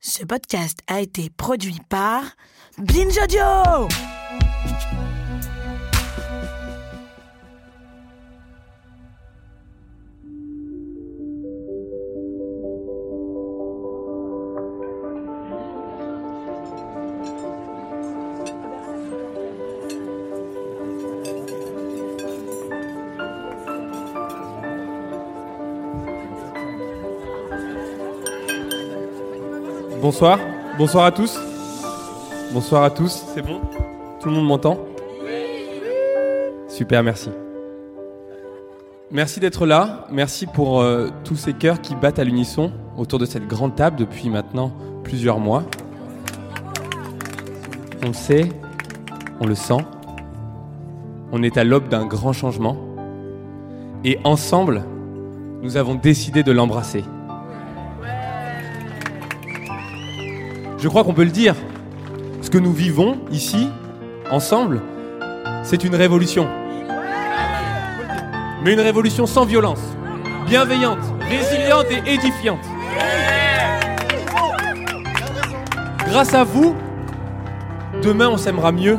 Ce 0.00 0.24
podcast 0.24 0.78
a 0.86 1.00
été 1.00 1.28
produit 1.28 1.80
par 1.88 2.22
Binge 2.78 3.18
Audio. 3.18 3.88
Bonsoir, 30.00 30.38
bonsoir 30.78 31.06
à 31.06 31.10
tous. 31.10 31.36
Bonsoir 32.52 32.84
à 32.84 32.90
tous, 32.90 33.24
c'est 33.34 33.42
bon 33.42 33.60
Tout 34.20 34.28
le 34.28 34.34
monde 34.36 34.46
m'entend 34.46 34.78
Super, 36.68 37.02
merci. 37.02 37.30
Merci 39.10 39.40
d'être 39.40 39.66
là, 39.66 40.06
merci 40.12 40.46
pour 40.46 40.80
euh, 40.80 41.08
tous 41.24 41.34
ces 41.34 41.52
cœurs 41.52 41.80
qui 41.80 41.96
battent 41.96 42.20
à 42.20 42.24
l'unisson 42.24 42.70
autour 42.96 43.18
de 43.18 43.26
cette 43.26 43.48
grande 43.48 43.74
table 43.74 43.96
depuis 43.96 44.28
maintenant 44.28 44.72
plusieurs 45.02 45.40
mois. 45.40 45.64
On 48.04 48.08
le 48.08 48.12
sait, 48.12 48.48
on 49.40 49.46
le 49.46 49.56
sent, 49.56 49.84
on 51.32 51.42
est 51.42 51.56
à 51.56 51.64
l'aube 51.64 51.88
d'un 51.88 52.06
grand 52.06 52.32
changement 52.32 52.76
et 54.04 54.18
ensemble, 54.22 54.84
nous 55.62 55.76
avons 55.76 55.96
décidé 55.96 56.44
de 56.44 56.52
l'embrasser. 56.52 57.02
Je 60.78 60.88
crois 60.88 61.02
qu'on 61.02 61.14
peut 61.14 61.24
le 61.24 61.30
dire. 61.30 61.56
Ce 62.40 62.50
que 62.50 62.58
nous 62.58 62.72
vivons 62.72 63.18
ici, 63.32 63.68
ensemble, 64.30 64.80
c'est 65.64 65.82
une 65.82 65.96
révolution. 65.96 66.48
Mais 68.64 68.74
une 68.74 68.80
révolution 68.80 69.26
sans 69.26 69.44
violence, 69.44 69.82
bienveillante, 70.46 71.00
résiliente 71.28 71.86
et 71.90 72.14
édifiante. 72.14 72.64
Grâce 76.06 76.32
à 76.32 76.44
vous, 76.44 76.76
demain 78.02 78.28
on 78.28 78.36
s'aimera 78.36 78.70
mieux. 78.70 78.98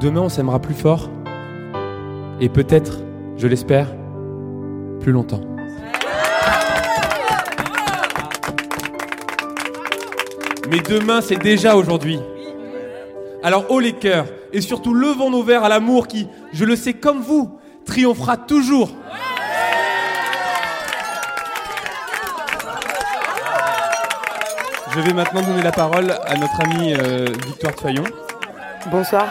Demain 0.00 0.20
on 0.20 0.28
s'aimera 0.28 0.58
plus 0.58 0.74
fort. 0.74 1.08
Et 2.38 2.48
peut-être, 2.48 3.00
je 3.36 3.46
l'espère, 3.46 3.88
plus 5.00 5.12
longtemps. 5.12 5.40
Mais 10.70 10.78
demain, 10.78 11.20
c'est 11.20 11.36
déjà 11.36 11.74
aujourd'hui. 11.74 12.20
Alors 13.42 13.70
haut 13.70 13.80
les 13.80 13.92
cœurs 13.92 14.26
et 14.52 14.60
surtout 14.60 14.94
levons 14.94 15.28
nos 15.28 15.42
verres 15.42 15.64
à 15.64 15.68
l'amour 15.68 16.06
qui, 16.06 16.28
je 16.52 16.64
le 16.64 16.76
sais 16.76 16.94
comme 16.94 17.20
vous, 17.20 17.58
triomphera 17.84 18.36
toujours. 18.36 18.90
Je 24.94 25.00
vais 25.00 25.12
maintenant 25.12 25.42
donner 25.42 25.62
la 25.62 25.72
parole 25.72 26.12
à 26.24 26.36
notre 26.36 26.60
amie 26.60 26.94
euh, 26.94 27.26
Victoire 27.46 27.74
Fayon. 27.74 28.04
Bonsoir. 28.90 29.26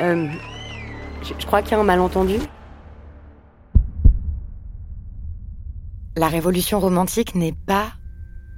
Euh, 0.00 0.28
je, 1.22 1.32
je 1.36 1.46
crois 1.46 1.62
qu'il 1.62 1.72
y 1.72 1.74
a 1.74 1.78
un 1.78 1.84
malentendu. 1.84 2.38
La 6.16 6.28
révolution 6.28 6.78
romantique 6.78 7.34
n'est 7.34 7.54
pas 7.66 7.86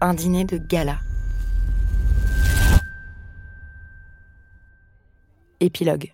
un 0.01 0.13
dîner 0.15 0.45
de 0.45 0.59
gala. 0.59 0.97
Épilogue. 5.61 6.13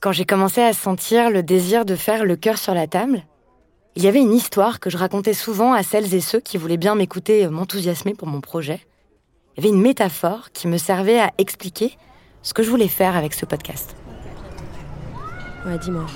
Quand 0.00 0.12
j'ai 0.12 0.26
commencé 0.26 0.60
à 0.60 0.74
sentir 0.74 1.30
le 1.30 1.42
désir 1.42 1.86
de 1.86 1.96
faire 1.96 2.24
le 2.24 2.36
cœur 2.36 2.58
sur 2.58 2.74
la 2.74 2.86
table, 2.86 3.22
il 3.96 4.02
y 4.02 4.08
avait 4.08 4.20
une 4.20 4.34
histoire 4.34 4.80
que 4.80 4.90
je 4.90 4.98
racontais 4.98 5.32
souvent 5.32 5.72
à 5.72 5.82
celles 5.82 6.14
et 6.14 6.20
ceux 6.20 6.40
qui 6.40 6.58
voulaient 6.58 6.76
bien 6.76 6.94
m'écouter 6.94 7.48
m'enthousiasmer 7.48 8.12
pour 8.12 8.28
mon 8.28 8.40
projet. 8.40 8.80
Il 9.56 9.64
y 9.64 9.66
avait 9.66 9.74
une 9.74 9.80
métaphore 9.80 10.50
qui 10.52 10.68
me 10.68 10.78
servait 10.78 11.20
à 11.20 11.30
expliquer 11.38 11.96
ce 12.42 12.52
que 12.52 12.62
je 12.62 12.70
voulais 12.70 12.88
faire 12.88 13.16
avec 13.16 13.32
ce 13.32 13.46
podcast. 13.46 13.96
Ouais, 15.64 15.78
dis-moi. 15.78 16.06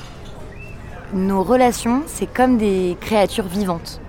Nos 1.14 1.42
relations, 1.42 2.02
c'est 2.06 2.26
comme 2.26 2.58
des 2.58 2.96
créatures 3.00 3.46
vivantes. 3.46 4.02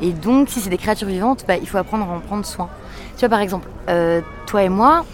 Et 0.00 0.12
donc, 0.12 0.48
si 0.48 0.60
c'est 0.60 0.70
des 0.70 0.78
créatures 0.78 1.08
vivantes, 1.08 1.44
bah, 1.46 1.56
il 1.56 1.68
faut 1.68 1.78
apprendre 1.78 2.04
à 2.10 2.14
en 2.14 2.20
prendre 2.20 2.44
soin. 2.44 2.68
Tu 3.16 3.20
vois, 3.20 3.28
par 3.28 3.40
exemple, 3.40 3.68
euh, 3.88 4.20
toi 4.46 4.62
et 4.62 4.68
moi, 4.68 5.04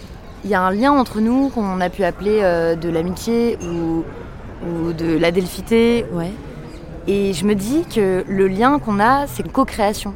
il 0.43 0.49
y 0.49 0.55
a 0.55 0.61
un 0.61 0.71
lien 0.71 0.91
entre 0.91 1.19
nous 1.19 1.49
qu'on 1.49 1.79
a 1.79 1.89
pu 1.89 2.03
appeler 2.03 2.39
euh, 2.41 2.75
de 2.75 2.89
l'amitié 2.89 3.57
ou, 3.63 4.03
ou 4.67 4.93
de 4.93 5.17
l'adelphité. 5.17 6.05
Ouais. 6.11 6.31
Et 7.07 7.33
je 7.33 7.45
me 7.45 7.55
dis 7.55 7.85
que 7.93 8.23
le 8.27 8.47
lien 8.47 8.79
qu'on 8.79 8.99
a, 8.99 9.27
c'est 9.27 9.43
une 9.43 9.51
co-création. 9.51 10.13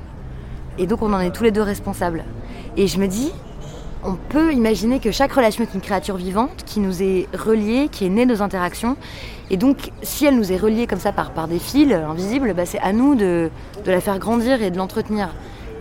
Et 0.78 0.88
donc, 0.88 1.02
on 1.02 1.14
en 1.14 1.20
est 1.20 1.32
tous 1.32 1.44
les 1.44 1.52
deux 1.52 1.62
responsables. 1.62 2.24
Et 2.78 2.88
je 2.88 3.00
me 3.00 3.08
dis, 3.08 3.32
on 4.06 4.16
peut 4.16 4.54
imaginer 4.54 5.00
que 5.00 5.12
chaque 5.12 5.34
relation 5.34 5.64
est 5.64 5.74
une 5.74 5.82
créature 5.82 6.16
vivante 6.18 6.64
qui 6.66 6.80
nous 6.80 7.02
est 7.02 7.28
reliée, 7.36 7.90
qui 7.92 8.06
est 8.06 8.10
née 8.10 8.26
de 8.26 8.34
nos 8.34 8.42
interactions. 8.42 8.98
Et 9.50 9.58
donc, 9.58 9.92
si 10.02 10.26
elle 10.26 10.36
nous 10.38 10.52
est 10.52 10.58
reliée 10.58 10.88
comme 10.88 11.00
ça 11.00 11.12
par, 11.12 11.32
par 11.32 11.48
des 11.48 11.60
fils 11.60 11.92
invisibles, 11.94 12.54
bah, 12.54 12.66
c'est 12.66 12.80
à 12.80 12.94
nous 12.94 13.16
de, 13.16 13.50
de 13.84 13.92
la 13.92 14.02
faire 14.02 14.20
grandir 14.20 14.62
et 14.62 14.72
de 14.72 14.78
l'entretenir. 14.78 15.30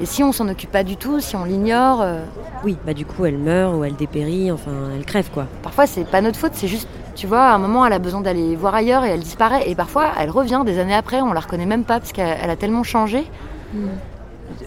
Et 0.01 0.07
si 0.07 0.23
on 0.25 0.33
s'en 0.33 0.49
occupe 0.49 0.73
pas 0.73 0.83
du 0.83 0.97
tout, 0.97 1.21
si 1.21 1.37
on 1.37 1.45
l'ignore, 1.45 2.01
euh, 2.03 2.25
Oui, 2.65 2.77
bah 2.85 2.95
du 2.95 3.07
coup, 3.07 3.27
elle 3.27 3.39
meurt 3.39 3.75
ou 3.77 3.85
elle 3.85 3.95
dépérit, 3.95 4.51
enfin, 4.51 4.73
elle 4.97 5.05
crève 5.05 5.31
quoi. 5.33 5.47
parfois 5.63 5.87
c'est 5.87 6.05
pas 6.05 6.21
notre 6.21 6.37
faute, 6.37 6.51
c'est 6.55 6.67
juste, 6.67 6.89
tu 7.15 7.29
vois, 7.29 7.43
à 7.43 7.55
un 7.55 7.59
moment 7.59 7.87
elle 7.87 7.93
a 7.93 8.01
besoin 8.01 8.21
d'aller 8.21 8.57
voir 8.57 8.75
ailleurs 8.75 9.05
et 9.05 9.11
elle 9.11 9.21
disparaît. 9.21 9.71
Et 9.71 9.77
parfois 9.77 10.07
elle 10.19 10.31
revient 10.31 10.63
des 10.67 10.81
années 10.81 10.97
après, 10.97 11.21
on 11.21 11.33
la 11.33 11.39
reconnaît 11.39 11.65
même 11.65 11.85
pas 11.85 12.01
parce 12.01 12.11
qu'elle 12.11 12.37
elle 12.43 12.51
a 12.51 12.57
tellement 12.57 12.83
changé. 12.83 13.25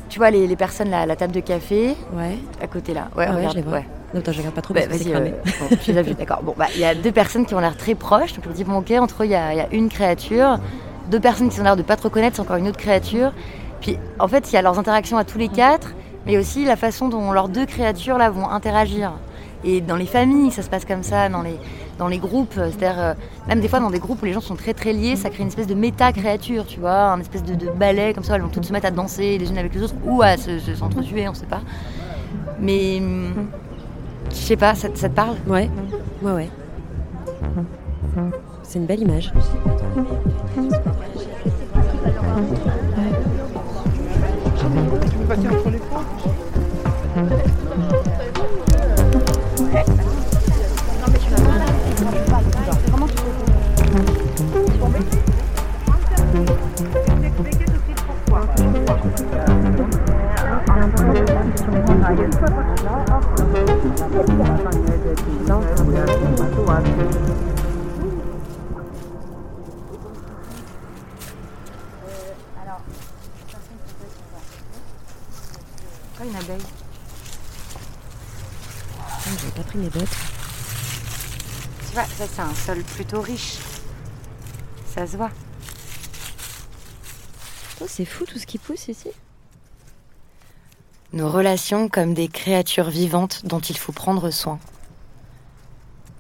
Tu 0.10 0.20
vois, 0.20 0.30
les, 0.32 0.48
les 0.48 0.56
personnes 0.56 0.90
là, 0.90 1.02
à 1.02 1.06
la 1.06 1.16
table 1.16 1.34
de 1.34 1.40
café, 1.42 1.96
Ouais. 2.14 2.38
à 2.62 2.68
côté 2.68 2.94
là. 2.94 3.10
Ouais, 3.16 3.26
Ah 3.28 3.32
ouais, 3.32 3.38
regarde, 3.38 3.54
je 3.54 3.58
les 3.58 3.64
vois. 3.64 3.74
ouais. 3.80 3.86
Non, 4.14 4.22
attends, 4.22 4.32
je 4.32 4.38
regarde 4.38 4.56
pas 4.56 4.62
trop 4.62 4.74
Bah, 4.74 4.82
parce 4.90 5.04
que 5.04 5.10
euh, 5.10 5.30
bon, 5.70 5.76
tu 5.84 5.92
les 5.92 6.04
d'accord. 6.14 6.42
Bon, 6.44 6.54
bah, 6.58 6.68
il 6.76 6.80
y 6.82 6.86
a 6.86 6.96
deux 6.96 7.12
personnes 7.12 7.46
qui 7.46 7.54
ont 7.56 7.60
l'air 7.60 7.76
très 7.76 7.94
proches. 7.94 8.34
Donc, 8.34 8.46
on 8.50 8.54
dit, 8.54 8.64
bon, 8.64 8.78
ok, 8.78 8.92
entre 9.00 9.24
eux, 9.24 9.26
il 9.26 9.30
y, 9.30 9.34
y 9.34 9.36
a 9.36 9.68
une 9.72 9.90
créature. 9.90 10.60
Deux 11.12 11.20
personnes 11.20 11.50
qui 11.50 11.60
ont 11.60 11.64
l'air 11.64 11.76
de 11.76 11.82
pas 11.82 11.98
trop 11.98 12.10
connaître, 12.10 12.38
c'est 12.38 12.42
encore 12.42 12.56
une 12.56 12.70
autre 12.70 12.78
créature. 12.78 13.34
Puis, 13.82 13.98
en 14.20 14.28
fait, 14.30 14.50
il 14.52 14.56
y 14.56 14.58
a 14.58 14.62
leurs 14.62 14.80
interactions 14.80 15.18
à 15.18 15.26
tous 15.26 15.38
les 15.38 15.50
quatre, 15.50 15.94
mais 16.26 16.38
aussi 16.38 16.64
la 16.66 16.78
façon 16.78 17.10
dont 17.10 17.32
leurs 17.34 17.50
deux 17.50 17.66
créatures 17.66 18.18
là 18.18 18.30
vont 18.30 18.50
interagir. 18.50 19.12
Et 19.64 19.82
dans 19.82 19.96
les 19.96 20.06
familles, 20.06 20.52
ça 20.52 20.62
se 20.62 20.70
passe 20.70 20.86
comme 20.86 21.04
ça, 21.04 21.30
dans 21.30 21.42
les, 21.42 21.58
dans 21.98 22.08
les 22.08 22.20
groupes. 22.20 22.54
C'est-à-dire, 22.54 23.00
euh, 23.00 23.14
même 23.48 23.60
des 23.60 23.68
fois, 23.68 23.80
dans 23.80 23.90
des 23.90 24.00
groupes 24.00 24.22
où 24.22 24.26
les 24.26 24.34
gens 24.34 24.42
sont 24.42 24.56
très 24.56 24.74
très 24.74 24.94
liés, 24.94 25.16
ça 25.16 25.30
crée 25.30 25.42
une 25.42 25.50
espèce 25.50 25.68
de 25.68 25.76
méta-créature, 25.76 26.66
tu 26.66 26.80
vois, 26.80 27.12
un 27.12 27.20
espèce 27.20 27.44
de, 27.44 27.56
de, 27.56 27.70
ballet 27.72 28.14
comme 28.14 28.24
ça, 28.24 28.36
elles 28.36 28.42
vont 28.42 28.50
toutes 28.50 28.66
se 28.66 28.74
mettre 28.74 28.88
à 28.88 28.92
danser 28.92 29.38
les 29.38 29.50
unes 29.50 29.58
avec 29.58 29.74
les 29.74 29.84
autres 29.84 29.96
ou 30.06 30.22
à 30.22 30.38
s'entretuer, 30.38 31.24
se, 31.24 31.30
on 31.30 31.34
sait 31.34 31.46
pas. 31.46 31.62
Mais 32.60 32.98
hum, 33.00 33.48
je 34.30 34.36
sais 34.36 34.58
pas, 34.58 34.76
ça, 34.76 34.90
te 34.90 35.08
parle? 35.08 35.36
Ouais, 35.48 35.70
ouais, 36.22 36.32
ouais. 36.32 36.50
C'est 38.64 38.80
une 38.80 38.86
belle 38.86 39.02
image. 39.02 39.32
Je 47.06 47.97
Pas 62.08 62.14
une 76.24 76.36
abeille? 76.36 76.58
J'avais 79.26 79.52
pas 79.54 79.64
pris 79.64 79.78
mes 79.78 79.90
bottes. 79.90 80.08
Tu 81.88 81.94
vois, 81.94 82.06
ça 82.06 82.26
c'est 82.34 82.42
un 82.42 82.54
sol 82.54 82.84
plutôt 82.84 83.20
riche. 83.20 83.58
Ça 84.96 85.06
se 85.06 85.18
voit. 85.18 85.32
Oh, 87.82 87.86
c'est 87.90 88.06
fou 88.06 88.26
tout 88.26 88.40
ce 88.40 88.46
qui 88.46 88.58
pousse 88.60 88.88
ici. 88.88 89.12
Nos 91.14 91.30
relations 91.30 91.88
comme 91.88 92.14
des 92.14 92.28
créatures 92.28 92.90
vivantes 92.90 93.46
dont 93.46 93.60
il 93.60 93.78
faut 93.78 93.94
prendre 93.94 94.30
soin. 94.30 94.60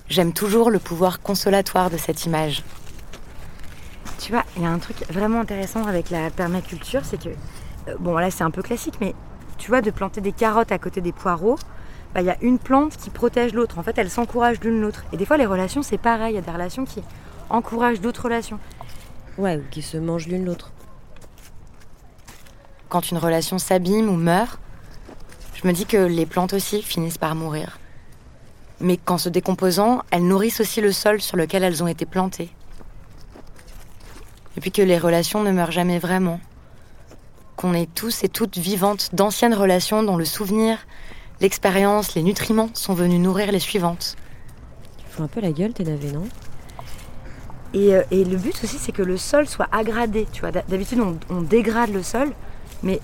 J'aime 0.07 0.31
toujours 0.31 0.69
le 0.69 0.79
pouvoir 0.79 1.19
consolatoire 1.19 1.89
de 1.89 1.97
cette 1.97 2.25
image. 2.25 2.63
Tu 4.17 4.31
vois, 4.31 4.45
il 4.55 4.63
y 4.63 4.65
a 4.65 4.69
un 4.69 4.79
truc 4.79 4.97
vraiment 5.09 5.41
intéressant 5.41 5.85
avec 5.85 6.09
la 6.09 6.29
permaculture, 6.29 7.01
c'est 7.03 7.21
que, 7.21 7.29
euh, 7.89 7.95
bon 7.99 8.15
là 8.15 8.31
c'est 8.31 8.45
un 8.45 8.49
peu 8.49 8.61
classique, 8.61 8.95
mais 9.01 9.13
tu 9.57 9.67
vois, 9.69 9.81
de 9.81 9.91
planter 9.91 10.21
des 10.21 10.31
carottes 10.31 10.71
à 10.71 10.79
côté 10.79 11.01
des 11.01 11.11
poireaux, 11.11 11.57
bah, 12.13 12.21
il 12.21 12.27
y 12.27 12.29
a 12.29 12.37
une 12.41 12.57
plante 12.57 12.95
qui 12.95 13.09
protège 13.09 13.53
l'autre. 13.53 13.79
En 13.79 13.83
fait, 13.83 13.97
elles 13.97 14.09
s'encouragent 14.09 14.61
l'une 14.61 14.79
l'autre. 14.79 15.03
Et 15.11 15.17
des 15.17 15.25
fois, 15.25 15.35
les 15.35 15.45
relations, 15.45 15.83
c'est 15.83 15.97
pareil. 15.97 16.33
Il 16.33 16.35
y 16.35 16.39
a 16.39 16.41
des 16.41 16.51
relations 16.51 16.85
qui 16.85 17.03
encouragent 17.49 17.99
d'autres 17.99 18.23
relations. 18.23 18.59
Ouais, 19.37 19.57
ou 19.57 19.63
qui 19.69 19.81
se 19.81 19.97
mangent 19.97 20.27
l'une 20.27 20.45
l'autre. 20.45 20.71
Quand 22.87 23.11
une 23.11 23.17
relation 23.17 23.57
s'abîme 23.57 24.09
ou 24.09 24.15
meurt, 24.15 24.59
je 25.61 25.67
me 25.67 25.73
dis 25.73 25.85
que 25.85 25.97
les 25.97 26.25
plantes 26.25 26.53
aussi 26.53 26.81
finissent 26.81 27.17
par 27.17 27.33
mourir. 27.35 27.79
Mais 28.79 28.97
qu'en 28.97 29.17
se 29.17 29.29
décomposant, 29.29 30.03
elles 30.11 30.25
nourrissent 30.27 30.59
aussi 30.61 30.81
le 30.81 30.91
sol 30.91 31.19
sur 31.19 31.35
lequel 31.35 31.63
elles 31.63 31.81
ont 31.83 31.87
été 31.87 32.05
plantées. 32.05 32.51
Et 34.55 34.61
puis 34.61 34.71
que 34.71 34.81
les 34.83 34.97
relations 34.99 35.43
ne 35.43 35.51
meurent 35.51 35.71
jamais 35.71 35.97
vraiment. 35.99 36.39
Qu'on 37.55 37.73
est 37.73 37.91
tous 37.91 38.23
et 38.23 38.29
toutes 38.29 38.57
vivantes 38.57 39.09
d'anciennes 39.13 39.55
relations 39.55 40.03
dont 40.03 40.15
le 40.17 40.25
souvenir, 40.25 40.77
l'expérience, 41.41 42.13
les 42.13 42.21
nutriments 42.21 42.69
sont 42.75 42.93
venus 42.93 43.19
nourrir 43.19 43.51
les 43.51 43.59
suivantes. 43.59 44.15
Tu 44.99 45.05
fous 45.09 45.23
un 45.23 45.27
peu 45.27 45.41
la 45.41 45.51
gueule, 45.51 45.73
tes 45.73 45.83
navets, 45.83 46.11
non? 46.11 46.27
Et, 47.73 47.95
euh, 47.95 48.03
et 48.11 48.23
le 48.23 48.37
but 48.37 48.63
aussi, 48.63 48.77
c'est 48.79 48.91
que 48.91 49.01
le 49.01 49.17
sol 49.17 49.47
soit 49.47 49.67
agradé. 49.71 50.27
Tu 50.31 50.41
vois, 50.41 50.51
D'ha- 50.51 50.63
d'habitude, 50.67 50.99
on, 50.99 51.17
on 51.29 51.41
dégrade 51.41 51.91
le 51.91 52.03
sol, 52.03 52.31
mais 52.83 52.99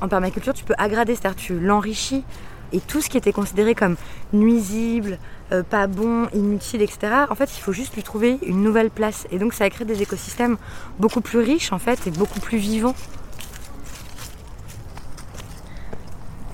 en 0.00 0.08
permaculture, 0.08 0.54
tu 0.54 0.64
peux 0.64 0.74
aggrader, 0.78 1.14
c'est-à-dire 1.14 1.36
tu 1.36 1.58
l'enrichis. 1.58 2.24
Et 2.72 2.80
tout 2.80 3.00
ce 3.00 3.08
qui 3.08 3.16
était 3.16 3.32
considéré 3.32 3.74
comme 3.74 3.96
nuisible, 4.34 5.18
euh, 5.52 5.62
pas 5.62 5.86
bon, 5.86 6.28
inutile, 6.34 6.82
etc., 6.82 7.24
en 7.30 7.34
fait, 7.34 7.56
il 7.56 7.60
faut 7.60 7.72
juste 7.72 7.94
lui 7.94 8.02
trouver 8.02 8.38
une 8.42 8.62
nouvelle 8.62 8.90
place. 8.90 9.26
Et 9.30 9.38
donc, 9.38 9.54
ça 9.54 9.68
crée 9.70 9.86
des 9.86 10.02
écosystèmes 10.02 10.58
beaucoup 10.98 11.22
plus 11.22 11.38
riches, 11.38 11.72
en 11.72 11.78
fait, 11.78 12.06
et 12.06 12.10
beaucoup 12.10 12.40
plus 12.40 12.58
vivants. 12.58 12.94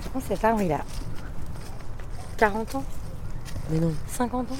Je 0.03 0.09
pense 0.09 0.23
que 0.23 0.29
cet 0.29 0.45
arbre, 0.45 0.61
il 0.61 0.71
a 0.71 0.81
40 2.37 2.75
ans, 2.75 2.83
Mais 3.71 3.79
non, 3.79 3.93
50 4.07 4.51
ans. 4.51 4.57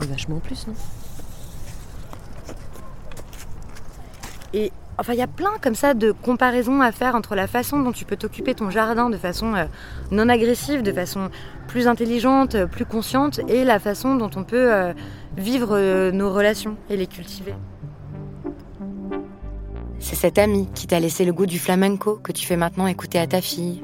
mais 0.00 0.06
vachement 0.06 0.38
plus, 0.38 0.66
non? 0.66 0.74
Et 4.54 4.72
enfin, 4.98 5.12
il 5.12 5.18
y 5.18 5.22
a 5.22 5.28
plein 5.28 5.52
comme 5.60 5.74
ça 5.74 5.94
de 5.94 6.12
comparaisons 6.12 6.80
à 6.80 6.92
faire 6.92 7.14
entre 7.14 7.34
la 7.34 7.46
façon 7.46 7.80
dont 7.80 7.92
tu 7.92 8.04
peux 8.04 8.16
t'occuper 8.16 8.54
ton 8.54 8.70
jardin 8.70 9.10
de 9.10 9.16
façon 9.16 9.54
euh, 9.54 9.64
non 10.10 10.28
agressive, 10.28 10.82
de 10.82 10.92
façon 10.92 11.30
plus 11.68 11.86
intelligente, 11.86 12.56
euh, 12.56 12.66
plus 12.66 12.84
consciente, 12.84 13.40
et 13.48 13.64
la 13.64 13.78
façon 13.78 14.16
dont 14.16 14.30
on 14.36 14.44
peut 14.44 14.72
euh, 14.72 14.92
vivre 15.36 16.10
nos 16.10 16.32
relations 16.32 16.76
et 16.90 16.96
les 16.96 17.06
cultiver. 17.06 17.54
C'est 20.00 20.16
cet 20.16 20.38
ami 20.38 20.68
qui 20.74 20.86
t'a 20.86 21.00
laissé 21.00 21.24
le 21.24 21.32
goût 21.32 21.46
du 21.46 21.58
flamenco 21.58 22.20
que 22.22 22.32
tu 22.32 22.46
fais 22.46 22.56
maintenant 22.56 22.86
écouter 22.86 23.18
à 23.18 23.26
ta 23.26 23.40
fille. 23.40 23.82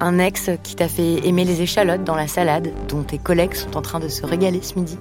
Un 0.00 0.18
ex 0.18 0.50
qui 0.62 0.76
t'a 0.76 0.88
fait 0.88 1.26
aimer 1.26 1.44
les 1.44 1.60
échalotes 1.62 2.04
dans 2.04 2.14
la 2.14 2.28
salade, 2.28 2.70
dont 2.88 3.02
tes 3.02 3.18
collègues 3.18 3.54
sont 3.54 3.76
en 3.76 3.82
train 3.82 3.98
de 3.98 4.08
se 4.08 4.24
régaler 4.24 4.62
ce 4.62 4.76
midi. 4.76 4.96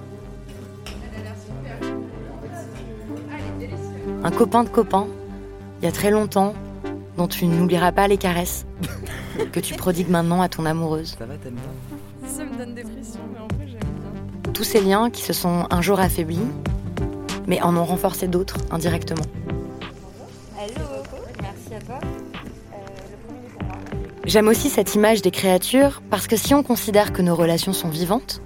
Un 4.28 4.32
copain 4.32 4.66
de 4.66 4.70
copain, 4.70 5.08
il 5.80 5.86
y 5.86 5.88
a 5.88 5.92
très 5.94 6.12
longtemps, 6.12 6.54
dont 7.16 7.30
tu 7.30 7.46
n'oublieras 7.46 7.94
pas 7.94 8.10
les 8.10 8.18
caresses, 8.18 8.66
que 9.54 9.62
tu 9.62 9.74
prodigues 9.76 10.10
maintenant 10.10 10.42
à 10.42 10.50
ton 10.50 10.66
amoureuse. 10.66 11.16
Ça 11.18 11.26
va, 11.26 11.36
t'aimes 11.38 11.56
bien 11.56 12.30
Ça 12.30 12.44
me 12.44 12.58
donne 12.58 12.76
des 12.76 12.84
frissons, 12.84 13.20
mais 13.32 13.40
en 13.40 13.48
vrai, 13.48 13.68
j'aime 13.68 13.80
bien. 13.80 14.52
Tous 14.52 14.66
ces 14.66 14.82
liens 14.82 15.10
qui 15.10 15.22
se 15.22 15.32
sont 15.32 15.66
un 15.70 15.82
jour 15.82 16.02
affaiblis, 16.02 16.42
mais 17.48 17.62
en 17.62 17.78
ont 17.78 17.86
renforcé 17.86 18.28
d'autres 18.28 18.58
indirectement. 18.70 19.24
merci 21.42 21.74
à 21.74 21.80
toi. 21.80 22.00
J'aime 24.26 24.50
aussi 24.50 24.70
cette 24.70 24.94
image 24.94 25.22
des 25.22 25.32
créatures 25.32 26.02
parce 26.10 26.28
que 26.28 26.36
si 26.36 26.54
on 26.54 26.64
considère 26.64 27.14
que 27.14 27.22
nos 27.22 27.34
relations 27.34 27.72
sont 27.72 27.88
vivantes, 27.88 28.42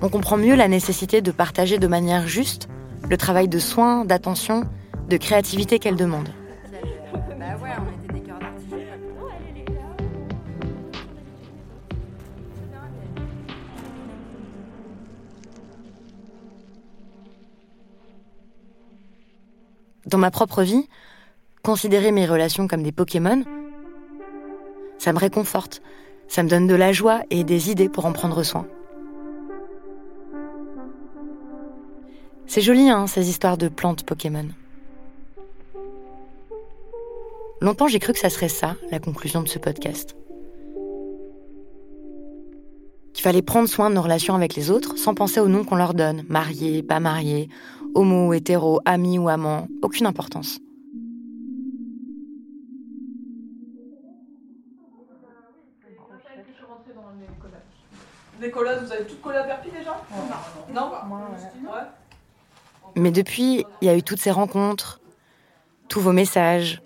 on 0.00 0.10
comprend 0.10 0.36
mieux 0.36 0.54
la 0.54 0.68
nécessité 0.68 1.22
de 1.22 1.32
partager 1.32 1.78
de 1.78 1.88
manière 1.88 2.28
juste 2.28 2.68
le 3.10 3.16
travail 3.16 3.48
de 3.48 3.58
soin, 3.58 4.04
d'attention, 4.04 4.62
de 5.08 5.16
créativité 5.16 5.78
qu'elles 5.78 5.96
demandent. 5.96 6.32
Dans 20.06 20.18
ma 20.18 20.30
propre 20.30 20.62
vie, 20.62 20.88
considérer 21.62 22.12
mes 22.12 22.24
relations 22.24 22.66
comme 22.66 22.82
des 22.82 22.92
Pokémon, 22.92 23.44
ça 24.96 25.12
me 25.12 25.18
réconforte, 25.18 25.82
ça 26.28 26.42
me 26.42 26.48
donne 26.48 26.66
de 26.66 26.74
la 26.74 26.92
joie 26.92 27.20
et 27.30 27.44
des 27.44 27.70
idées 27.70 27.90
pour 27.90 28.06
en 28.06 28.12
prendre 28.12 28.42
soin. 28.42 28.66
C'est 32.46 32.62
joli, 32.62 32.88
hein, 32.88 33.06
ces 33.06 33.28
histoires 33.28 33.58
de 33.58 33.68
plantes 33.68 34.04
Pokémon. 34.04 34.48
Longtemps, 37.60 37.88
j'ai 37.88 37.98
cru 37.98 38.12
que 38.12 38.20
ça 38.20 38.30
serait 38.30 38.48
ça, 38.48 38.76
la 38.92 39.00
conclusion 39.00 39.42
de 39.42 39.48
ce 39.48 39.58
podcast. 39.58 40.16
Qu'il 43.12 43.22
fallait 43.24 43.42
prendre 43.42 43.68
soin 43.68 43.90
de 43.90 43.96
nos 43.96 44.02
relations 44.02 44.36
avec 44.36 44.54
les 44.54 44.70
autres 44.70 44.96
sans 44.96 45.14
penser 45.14 45.40
au 45.40 45.48
nom 45.48 45.64
qu'on 45.64 45.74
leur 45.74 45.92
donne. 45.92 46.24
Marié, 46.28 46.84
pas 46.84 47.00
marié, 47.00 47.48
homo, 47.96 48.32
hétéro, 48.32 48.80
ami 48.84 49.18
ou 49.18 49.28
amant, 49.28 49.66
aucune 49.82 50.06
importance. 50.06 50.60
Nicolas, 58.40 58.76
vous 58.76 58.92
avez 58.92 59.04
tout 59.04 59.16
collé 59.16 59.36
à 59.38 59.42
Perpi 59.42 59.68
déjà 59.76 60.00
Non 60.72 60.92
Ouais. 61.64 61.82
Mais 62.94 63.10
depuis, 63.10 63.64
il 63.80 63.86
y 63.86 63.88
a 63.88 63.96
eu 63.96 64.02
toutes 64.04 64.20
ces 64.20 64.30
rencontres, 64.30 65.00
tous 65.88 66.00
vos 66.00 66.12
messages. 66.12 66.80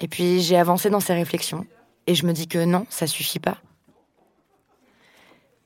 Et 0.00 0.08
puis 0.08 0.40
j'ai 0.40 0.56
avancé 0.56 0.90
dans 0.90 1.00
ces 1.00 1.14
réflexions. 1.14 1.66
Et 2.06 2.14
je 2.14 2.26
me 2.26 2.32
dis 2.32 2.48
que 2.48 2.64
non, 2.64 2.86
ça 2.90 3.06
suffit 3.06 3.38
pas. 3.38 3.58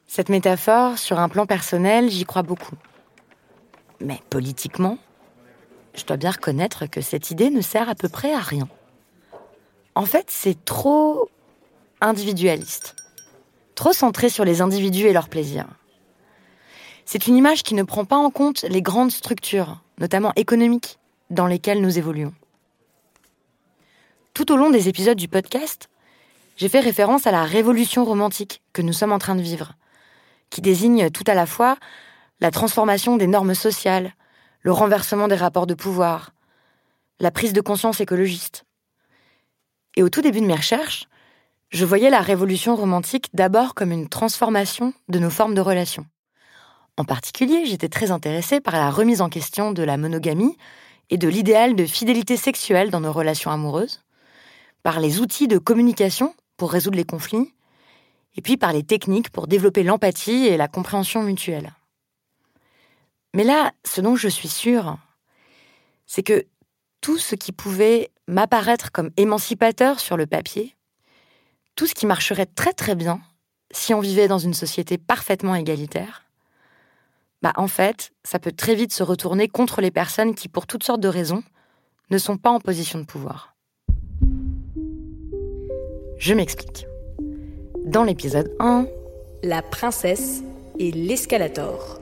Cette 0.06 0.28
métaphore, 0.28 0.98
sur 0.98 1.18
un 1.18 1.28
plan 1.28 1.46
personnel, 1.46 2.10
j'y 2.10 2.24
crois 2.24 2.42
beaucoup. 2.42 2.76
Mais 4.00 4.20
politiquement, 4.30 4.98
je 5.94 6.04
dois 6.04 6.16
bien 6.16 6.30
reconnaître 6.30 6.86
que 6.86 7.00
cette 7.00 7.30
idée 7.30 7.50
ne 7.50 7.60
sert 7.60 7.88
à 7.88 7.94
peu 7.94 8.08
près 8.08 8.32
à 8.32 8.38
rien. 8.38 8.68
En 9.94 10.06
fait, 10.06 10.26
c'est 10.30 10.64
trop 10.64 11.28
individualiste. 12.00 12.94
Trop 13.74 13.92
centré 13.92 14.28
sur 14.28 14.44
les 14.44 14.60
individus 14.60 15.06
et 15.06 15.12
leurs 15.12 15.28
plaisirs. 15.28 15.68
C'est 17.04 17.26
une 17.26 17.36
image 17.36 17.62
qui 17.62 17.74
ne 17.74 17.82
prend 17.82 18.04
pas 18.04 18.16
en 18.16 18.30
compte 18.30 18.62
les 18.62 18.82
grandes 18.82 19.10
structures, 19.10 19.82
notamment 19.98 20.32
économiques, 20.36 20.98
dans 21.30 21.46
lesquelles 21.46 21.80
nous 21.80 21.98
évoluons. 21.98 22.34
Tout 24.38 24.52
au 24.52 24.56
long 24.56 24.70
des 24.70 24.88
épisodes 24.88 25.18
du 25.18 25.26
podcast, 25.26 25.90
j'ai 26.56 26.68
fait 26.68 26.78
référence 26.78 27.26
à 27.26 27.32
la 27.32 27.42
révolution 27.42 28.04
romantique 28.04 28.62
que 28.72 28.82
nous 28.82 28.92
sommes 28.92 29.10
en 29.10 29.18
train 29.18 29.34
de 29.34 29.42
vivre, 29.42 29.72
qui 30.48 30.60
désigne 30.60 31.10
tout 31.10 31.24
à 31.26 31.34
la 31.34 31.44
fois 31.44 31.76
la 32.38 32.52
transformation 32.52 33.16
des 33.16 33.26
normes 33.26 33.56
sociales, 33.56 34.14
le 34.60 34.70
renversement 34.70 35.26
des 35.26 35.34
rapports 35.34 35.66
de 35.66 35.74
pouvoir, 35.74 36.30
la 37.18 37.32
prise 37.32 37.52
de 37.52 37.60
conscience 37.60 38.00
écologiste. 38.00 38.62
Et 39.96 40.04
au 40.04 40.08
tout 40.08 40.22
début 40.22 40.40
de 40.40 40.46
mes 40.46 40.54
recherches, 40.54 41.08
je 41.70 41.84
voyais 41.84 42.08
la 42.08 42.20
révolution 42.20 42.76
romantique 42.76 43.30
d'abord 43.34 43.74
comme 43.74 43.90
une 43.90 44.08
transformation 44.08 44.94
de 45.08 45.18
nos 45.18 45.30
formes 45.30 45.56
de 45.56 45.60
relations. 45.60 46.06
En 46.96 47.04
particulier, 47.04 47.66
j'étais 47.66 47.88
très 47.88 48.12
intéressée 48.12 48.60
par 48.60 48.74
la 48.74 48.92
remise 48.92 49.20
en 49.20 49.30
question 49.30 49.72
de 49.72 49.82
la 49.82 49.96
monogamie 49.96 50.56
et 51.10 51.18
de 51.18 51.26
l'idéal 51.26 51.74
de 51.74 51.86
fidélité 51.86 52.36
sexuelle 52.36 52.92
dans 52.92 53.00
nos 53.00 53.12
relations 53.12 53.50
amoureuses, 53.50 54.00
par 54.82 55.00
les 55.00 55.20
outils 55.20 55.48
de 55.48 55.58
communication 55.58 56.34
pour 56.56 56.72
résoudre 56.72 56.96
les 56.96 57.04
conflits, 57.04 57.54
et 58.36 58.40
puis 58.40 58.56
par 58.56 58.72
les 58.72 58.82
techniques 58.82 59.30
pour 59.30 59.46
développer 59.46 59.82
l'empathie 59.82 60.46
et 60.46 60.56
la 60.56 60.68
compréhension 60.68 61.22
mutuelle. 61.22 61.72
Mais 63.34 63.44
là, 63.44 63.72
ce 63.84 64.00
dont 64.00 64.16
je 64.16 64.28
suis 64.28 64.48
sûre, 64.48 64.96
c'est 66.06 66.22
que 66.22 66.46
tout 67.00 67.18
ce 67.18 67.34
qui 67.34 67.52
pouvait 67.52 68.10
m'apparaître 68.26 68.92
comme 68.92 69.10
émancipateur 69.16 70.00
sur 70.00 70.16
le 70.16 70.26
papier, 70.26 70.76
tout 71.76 71.86
ce 71.86 71.94
qui 71.94 72.06
marcherait 72.06 72.46
très 72.46 72.72
très 72.72 72.94
bien, 72.94 73.20
si 73.70 73.94
on 73.94 74.00
vivait 74.00 74.28
dans 74.28 74.38
une 74.38 74.54
société 74.54 74.98
parfaitement 74.98 75.54
égalitaire, 75.54 76.24
bah 77.42 77.52
en 77.56 77.68
fait, 77.68 78.10
ça 78.24 78.38
peut 78.38 78.52
très 78.52 78.74
vite 78.74 78.92
se 78.92 79.02
retourner 79.02 79.48
contre 79.48 79.80
les 79.80 79.90
personnes 79.90 80.34
qui, 80.34 80.48
pour 80.48 80.66
toutes 80.66 80.82
sortes 80.82 81.00
de 81.00 81.08
raisons, 81.08 81.44
ne 82.10 82.18
sont 82.18 82.36
pas 82.36 82.50
en 82.50 82.58
position 82.60 82.98
de 82.98 83.04
pouvoir. 83.04 83.54
Je 86.18 86.34
m'explique. 86.34 86.86
Dans 87.84 88.04
l'épisode 88.04 88.50
1, 88.60 88.86
La 89.42 89.62
princesse 89.62 90.42
et 90.78 90.90
l'escalator. 90.90 92.00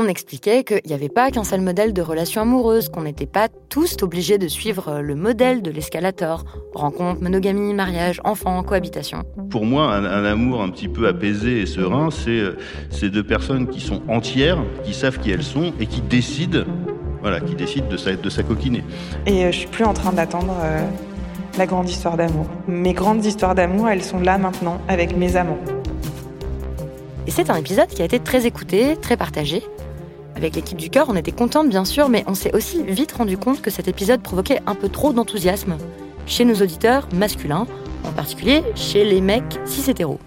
on 0.00 0.06
expliquait 0.06 0.62
qu'il 0.62 0.80
n'y 0.86 0.92
avait 0.94 1.08
pas 1.08 1.32
qu'un 1.32 1.42
seul 1.42 1.60
modèle 1.60 1.92
de 1.92 2.00
relation 2.02 2.42
amoureuse, 2.42 2.88
qu'on 2.88 3.02
n'était 3.02 3.26
pas 3.26 3.48
tous 3.68 3.96
obligés 4.02 4.38
de 4.38 4.46
suivre 4.46 5.00
le 5.00 5.16
modèle 5.16 5.60
de 5.60 5.72
l'escalator. 5.72 6.44
Rencontre, 6.72 7.20
monogamie, 7.20 7.74
mariage, 7.74 8.20
enfant, 8.22 8.62
cohabitation. 8.62 9.24
Pour 9.50 9.64
moi, 9.66 9.92
un, 9.92 10.04
un 10.04 10.24
amour 10.24 10.62
un 10.62 10.68
petit 10.70 10.86
peu 10.86 11.08
apaisé 11.08 11.62
et 11.62 11.66
serein, 11.66 12.10
c'est 12.12 12.30
euh, 12.38 12.56
ces 12.90 13.10
deux 13.10 13.24
personnes 13.24 13.66
qui 13.66 13.80
sont 13.80 14.00
entières, 14.08 14.62
qui 14.84 14.94
savent 14.94 15.18
qui 15.18 15.32
elles 15.32 15.42
sont 15.42 15.72
et 15.80 15.86
qui 15.86 16.00
décident, 16.00 16.62
voilà, 17.20 17.40
qui 17.40 17.56
décident 17.56 17.88
de 17.88 17.96
sa- 17.96 18.14
de 18.14 18.30
s'acoquiner. 18.30 18.84
Et 19.26 19.46
euh, 19.46 19.50
je 19.50 19.58
suis 19.58 19.68
plus 19.68 19.84
en 19.84 19.94
train 19.94 20.12
d'attendre 20.12 20.54
euh, 20.62 20.80
la 21.58 21.66
grande 21.66 21.90
histoire 21.90 22.16
d'amour. 22.16 22.46
Mes 22.68 22.92
grandes 22.92 23.24
histoires 23.24 23.54
d'amour, 23.54 23.88
elles 23.88 24.04
sont 24.04 24.20
là 24.20 24.38
maintenant 24.38 24.80
avec 24.86 25.16
mes 25.16 25.36
amants. 25.36 25.58
Et 27.26 27.30
c'est 27.32 27.50
un 27.50 27.56
épisode 27.56 27.88
qui 27.88 28.00
a 28.00 28.04
été 28.04 28.20
très 28.20 28.46
écouté, 28.46 28.96
très 28.96 29.16
partagé. 29.16 29.64
Avec 30.36 30.54
l'équipe 30.54 30.78
du 30.78 30.88
cœur, 30.88 31.06
on 31.08 31.16
était 31.16 31.32
contente 31.32 31.68
bien 31.68 31.84
sûr, 31.84 32.08
mais 32.08 32.22
on 32.28 32.34
s'est 32.34 32.54
aussi 32.54 32.84
vite 32.84 33.12
rendu 33.12 33.36
compte 33.36 33.60
que 33.60 33.70
cet 33.70 33.88
épisode 33.88 34.22
provoquait 34.22 34.60
un 34.66 34.76
peu 34.76 34.88
trop 34.88 35.12
d'enthousiasme 35.12 35.76
chez 36.26 36.44
nos 36.44 36.54
auditeurs 36.54 37.08
masculins, 37.12 37.66
en 38.04 38.12
particulier 38.12 38.62
chez 38.76 39.04
les 39.04 39.20
mecs 39.20 39.58
cis 39.66 39.90
hétéros. 39.90 40.20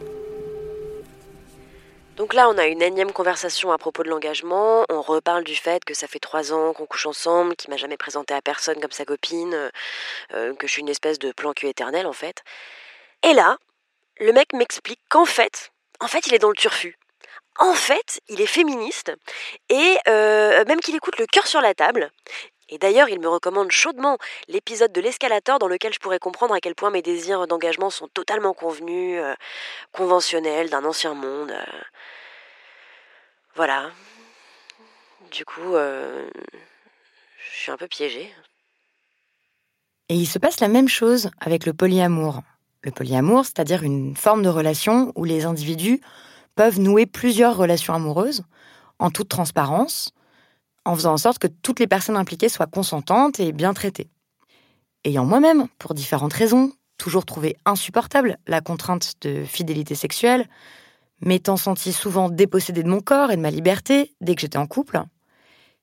Donc 2.21 2.35
là, 2.35 2.47
on 2.49 2.57
a 2.59 2.67
une 2.67 2.83
énième 2.83 3.13
conversation 3.13 3.71
à 3.71 3.79
propos 3.79 4.03
de 4.03 4.09
l'engagement. 4.09 4.85
On 4.89 5.01
reparle 5.01 5.43
du 5.43 5.55
fait 5.55 5.83
que 5.83 5.95
ça 5.95 6.05
fait 6.05 6.19
trois 6.19 6.53
ans 6.53 6.71
qu'on 6.71 6.85
couche 6.85 7.07
ensemble, 7.07 7.55
qu'il 7.55 7.71
m'a 7.71 7.77
jamais 7.77 7.97
présenté 7.97 8.35
à 8.35 8.43
personne 8.43 8.79
comme 8.79 8.91
sa 8.91 9.05
copine, 9.05 9.55
euh, 9.55 9.69
euh, 10.35 10.53
que 10.53 10.67
je 10.67 10.73
suis 10.73 10.81
une 10.81 10.89
espèce 10.89 11.17
de 11.17 11.31
plan 11.31 11.51
cul 11.53 11.65
éternel 11.65 12.05
en 12.05 12.13
fait. 12.13 12.43
Et 13.23 13.33
là, 13.33 13.57
le 14.19 14.33
mec 14.33 14.53
m'explique 14.53 14.99
qu'en 15.09 15.25
fait, 15.25 15.71
en 15.99 16.07
fait, 16.07 16.27
il 16.27 16.35
est 16.35 16.37
dans 16.37 16.51
le 16.51 16.55
turfu. 16.55 16.95
En 17.57 17.73
fait, 17.73 18.21
il 18.29 18.39
est 18.39 18.45
féministe 18.45 19.11
et 19.69 19.97
euh, 20.07 20.63
même 20.65 20.79
qu'il 20.79 20.95
écoute 20.95 21.17
le 21.17 21.25
cœur 21.25 21.47
sur 21.47 21.59
la 21.59 21.73
table. 21.73 22.11
Et 22.71 22.77
d'ailleurs, 22.77 23.09
il 23.09 23.19
me 23.19 23.27
recommande 23.27 23.69
chaudement 23.69 24.17
l'épisode 24.47 24.93
de 24.93 25.01
l'escalator 25.01 25.59
dans 25.59 25.67
lequel 25.67 25.93
je 25.93 25.99
pourrais 25.99 26.19
comprendre 26.19 26.53
à 26.53 26.61
quel 26.61 26.73
point 26.73 26.89
mes 26.89 27.01
désirs 27.01 27.45
d'engagement 27.45 27.89
sont 27.89 28.07
totalement 28.07 28.53
convenus, 28.53 29.19
euh, 29.21 29.35
conventionnels, 29.91 30.69
d'un 30.69 30.85
ancien 30.85 31.13
monde. 31.13 31.51
euh. 31.51 31.65
Voilà. 33.55 33.91
Du 35.31 35.43
coup, 35.43 35.75
euh, 35.75 36.29
je 37.37 37.59
suis 37.59 37.71
un 37.71 37.77
peu 37.77 37.87
piégée. 37.87 38.33
Et 40.07 40.15
il 40.15 40.25
se 40.25 40.39
passe 40.39 40.61
la 40.61 40.69
même 40.69 40.87
chose 40.87 41.29
avec 41.41 41.65
le 41.65 41.73
polyamour. 41.73 42.41
Le 42.83 42.91
polyamour, 42.91 43.45
c'est-à-dire 43.45 43.83
une 43.83 44.15
forme 44.15 44.43
de 44.43 44.49
relation 44.49 45.11
où 45.15 45.25
les 45.25 45.43
individus 45.43 46.01
peuvent 46.55 46.79
nouer 46.79 47.05
plusieurs 47.05 47.57
relations 47.57 47.93
amoureuses 47.93 48.43
en 48.97 49.11
toute 49.11 49.29
transparence, 49.29 50.13
en 50.85 50.95
faisant 50.95 51.13
en 51.13 51.17
sorte 51.17 51.39
que 51.39 51.47
toutes 51.47 51.79
les 51.79 51.87
personnes 51.87 52.17
impliquées 52.17 52.49
soient 52.49 52.67
consentantes 52.67 53.39
et 53.39 53.51
bien 53.51 53.73
traitées. 53.73 54.09
Ayant 55.03 55.25
moi-même, 55.25 55.67
pour 55.79 55.93
différentes 55.93 56.33
raisons, 56.33 56.71
toujours 56.97 57.25
trouvé 57.25 57.57
insupportable 57.65 58.37
la 58.47 58.61
contrainte 58.61 59.13
de 59.21 59.43
fidélité 59.43 59.95
sexuelle, 59.95 60.47
m'étant 61.21 61.57
senti 61.57 61.93
souvent 61.93 62.29
dépossédée 62.29 62.83
de 62.83 62.89
mon 62.89 63.01
corps 63.01 63.31
et 63.31 63.35
de 63.35 63.41
ma 63.41 63.51
liberté 63.51 64.13
dès 64.21 64.35
que 64.35 64.41
j'étais 64.41 64.57
en 64.57 64.67
couple, 64.67 65.03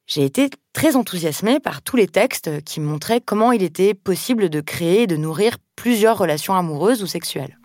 j'ai 0.08 0.24
été 0.24 0.48
très 0.72 0.96
enthousiasmée 0.96 1.60
par 1.60 1.82
tous 1.82 1.96
les 1.96 2.06
textes 2.06 2.62
qui 2.64 2.80
montraient 2.80 3.20
comment 3.20 3.52
il 3.52 3.62
était 3.62 3.92
possible 3.92 4.48
de 4.48 4.62
créer 4.62 5.02
et 5.02 5.06
de 5.06 5.16
nourrir 5.16 5.58
plusieurs 5.76 6.16
relations 6.16 6.54
amoureuses 6.54 7.02
ou 7.02 7.06
sexuelles. 7.06 7.58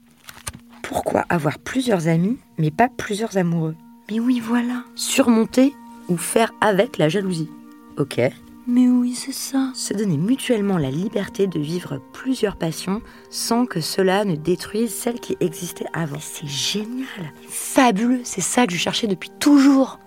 Pourquoi 0.82 1.24
avoir 1.30 1.58
plusieurs 1.58 2.10
amis, 2.10 2.38
mais 2.58 2.70
pas 2.70 2.90
plusieurs 2.90 3.38
amoureux? 3.38 3.76
Mais 4.12 4.20
oui, 4.20 4.42
voilà. 4.42 4.84
Surmonter 4.96 5.74
ou 6.10 6.18
faire 6.18 6.52
avec 6.62 6.98
la 6.98 7.10
jalousie. 7.10 7.50
Ok. 7.98 8.20
Mais 8.66 8.88
oui, 8.88 9.14
c'est 9.14 9.34
ça. 9.34 9.72
Se 9.74 9.94
donner 9.94 10.18
mutuellement 10.18 10.78
la 10.78 10.90
liberté 10.90 11.48
de 11.48 11.60
vivre 11.60 12.00
plusieurs 12.14 12.56
passions 12.56 13.02
sans 13.30 13.66
que 13.66 13.82
cela 13.82 14.24
ne 14.24 14.36
détruise 14.36 14.94
celle 14.94 15.20
qui 15.20 15.36
existait 15.42 15.86
avant. 15.94 16.20
C'est 16.22 16.48
génial. 16.48 17.34
Fabuleux. 17.48 18.22
C'est 18.24 18.42
ça 18.42 18.66
que 18.66 18.74
je 18.74 18.78
cherchais 18.78 19.08
depuis 19.08 19.32
toujours. 19.40 20.00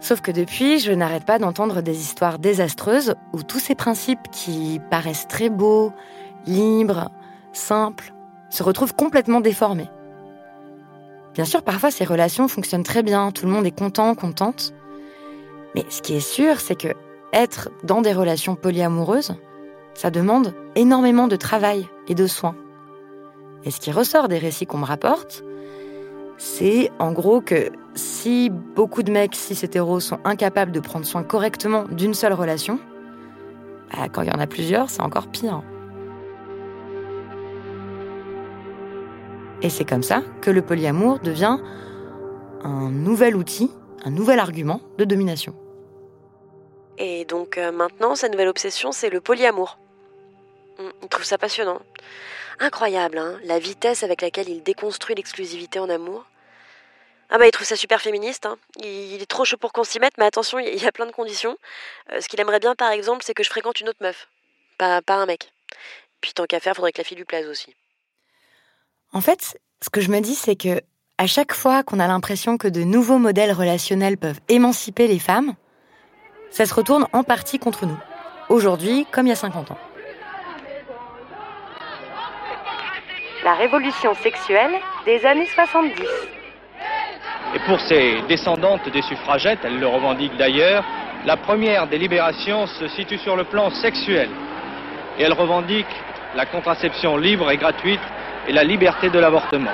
Sauf 0.00 0.22
que 0.22 0.32
depuis, 0.32 0.80
je 0.80 0.90
n'arrête 0.90 1.24
pas 1.24 1.38
d'entendre 1.38 1.82
des 1.82 2.00
histoires 2.00 2.38
désastreuses 2.38 3.14
où 3.32 3.42
tous 3.42 3.60
ces 3.60 3.74
principes 3.74 4.28
qui 4.32 4.80
paraissent 4.90 5.28
très 5.28 5.50
beaux, 5.50 5.92
libres, 6.46 7.10
simples, 7.52 8.12
se 8.48 8.62
retrouvent 8.62 8.94
complètement 8.94 9.40
déformés. 9.40 9.88
Bien 11.34 11.44
sûr, 11.44 11.62
parfois 11.62 11.90
ces 11.90 12.04
relations 12.04 12.48
fonctionnent 12.48 12.82
très 12.82 13.02
bien, 13.02 13.30
tout 13.30 13.46
le 13.46 13.52
monde 13.52 13.66
est 13.66 13.76
content, 13.76 14.14
contente. 14.14 14.74
Mais 15.74 15.84
ce 15.88 16.02
qui 16.02 16.14
est 16.14 16.20
sûr, 16.20 16.60
c'est 16.60 16.74
que 16.74 16.88
être 17.32 17.70
dans 17.84 18.02
des 18.02 18.12
relations 18.12 18.56
polyamoureuses, 18.56 19.34
ça 19.94 20.10
demande 20.10 20.54
énormément 20.74 21.28
de 21.28 21.36
travail 21.36 21.88
et 22.08 22.14
de 22.14 22.26
soins. 22.26 22.56
Et 23.64 23.70
ce 23.70 23.80
qui 23.80 23.92
ressort 23.92 24.28
des 24.28 24.38
récits 24.38 24.66
qu'on 24.66 24.78
me 24.78 24.84
rapporte, 24.84 25.44
c'est 26.38 26.90
en 26.98 27.12
gros 27.12 27.40
que 27.40 27.70
si 27.94 28.50
beaucoup 28.50 29.02
de 29.02 29.12
mecs 29.12 29.34
cis 29.34 29.58
hétéros 29.64 30.00
sont 30.00 30.18
incapables 30.24 30.72
de 30.72 30.80
prendre 30.80 31.04
soin 31.04 31.22
correctement 31.22 31.84
d'une 31.84 32.14
seule 32.14 32.32
relation, 32.32 32.78
bah, 33.92 34.08
quand 34.10 34.22
il 34.22 34.28
y 34.28 34.32
en 34.32 34.40
a 34.40 34.46
plusieurs, 34.46 34.88
c'est 34.88 35.02
encore 35.02 35.26
pire. 35.28 35.62
Et 39.62 39.68
c'est 39.68 39.84
comme 39.84 40.02
ça 40.02 40.22
que 40.40 40.50
le 40.50 40.62
polyamour 40.62 41.18
devient 41.18 41.58
un 42.62 42.90
nouvel 42.90 43.36
outil, 43.36 43.70
un 44.04 44.10
nouvel 44.10 44.38
argument 44.38 44.80
de 44.96 45.04
domination. 45.04 45.54
Et 46.96 47.24
donc 47.26 47.58
euh, 47.58 47.70
maintenant, 47.70 48.14
sa 48.14 48.28
nouvelle 48.28 48.48
obsession, 48.48 48.90
c'est 48.92 49.10
le 49.10 49.20
polyamour. 49.20 49.78
Mm, 50.78 50.88
Il 51.02 51.08
trouve 51.08 51.24
ça 51.24 51.36
passionnant. 51.36 51.80
Incroyable, 52.58 53.18
hein, 53.18 53.38
la 53.44 53.58
vitesse 53.58 54.02
avec 54.02 54.22
laquelle 54.22 54.48
il 54.48 54.62
déconstruit 54.62 55.14
l'exclusivité 55.14 55.78
en 55.78 55.88
amour. 55.90 56.24
Ah 57.28 57.38
bah 57.38 57.46
il 57.46 57.50
trouve 57.50 57.66
ça 57.66 57.76
super 57.76 58.00
féministe, 58.00 58.44
hein. 58.46 58.56
il, 58.82 59.14
il 59.14 59.22
est 59.22 59.26
trop 59.26 59.44
chaud 59.44 59.56
pour 59.56 59.72
qu'on 59.72 59.84
s'y 59.84 60.00
mette, 60.00 60.14
mais 60.18 60.24
attention, 60.24 60.58
il 60.58 60.82
y 60.82 60.86
a 60.86 60.92
plein 60.92 61.06
de 61.06 61.12
conditions. 61.12 61.56
Euh, 62.12 62.20
ce 62.20 62.28
qu'il 62.28 62.40
aimerait 62.40 62.60
bien 62.60 62.74
par 62.74 62.90
exemple, 62.90 63.24
c'est 63.24 63.34
que 63.34 63.42
je 63.42 63.50
fréquente 63.50 63.80
une 63.80 63.88
autre 63.90 64.02
meuf, 64.02 64.28
pas, 64.78 65.00
pas 65.02 65.14
un 65.14 65.26
mec. 65.26 65.52
Puis 66.20 66.32
tant 66.32 66.46
qu'à 66.46 66.60
faire, 66.60 66.74
faudrait 66.74 66.92
que 66.92 66.98
la 66.98 67.04
fille 67.04 67.16
lui 67.16 67.24
plaise 67.24 67.46
aussi. 67.46 67.74
En 69.12 69.20
fait, 69.20 69.58
ce 69.82 69.90
que 69.90 70.00
je 70.00 70.10
me 70.10 70.20
dis, 70.20 70.36
c'est 70.36 70.54
que 70.54 70.80
à 71.18 71.26
chaque 71.26 71.52
fois 71.52 71.82
qu'on 71.82 71.98
a 71.98 72.06
l'impression 72.06 72.56
que 72.56 72.68
de 72.68 72.82
nouveaux 72.84 73.18
modèles 73.18 73.50
relationnels 73.52 74.16
peuvent 74.16 74.38
émanciper 74.48 75.08
les 75.08 75.18
femmes, 75.18 75.54
ça 76.50 76.64
se 76.64 76.72
retourne 76.72 77.06
en 77.12 77.24
partie 77.24 77.58
contre 77.58 77.86
nous. 77.86 77.98
Aujourd'hui, 78.48 79.06
comme 79.10 79.26
il 79.26 79.30
y 79.30 79.32
a 79.32 79.36
50 79.36 79.72
ans. 79.72 79.78
La 83.42 83.54
révolution 83.54 84.14
sexuelle 84.14 84.74
des 85.04 85.24
années 85.26 85.48
70. 85.54 86.02
Et 87.56 87.58
pour 87.66 87.80
ces 87.80 88.22
descendantes 88.28 88.88
des 88.90 89.02
suffragettes, 89.02 89.58
elles 89.64 89.80
le 89.80 89.88
revendiquent 89.88 90.36
d'ailleurs, 90.36 90.84
la 91.26 91.36
première 91.36 91.88
des 91.88 91.98
libérations 91.98 92.66
se 92.66 92.86
situe 92.88 93.18
sur 93.18 93.34
le 93.34 93.42
plan 93.42 93.70
sexuel. 93.70 94.30
Et 95.18 95.24
elles 95.24 95.32
revendiquent 95.32 95.86
la 96.36 96.46
contraception 96.46 97.16
libre 97.16 97.50
et 97.50 97.56
gratuite 97.56 98.00
et 98.48 98.52
la 98.52 98.64
liberté 98.64 99.10
de 99.10 99.18
l'avortement. 99.18 99.70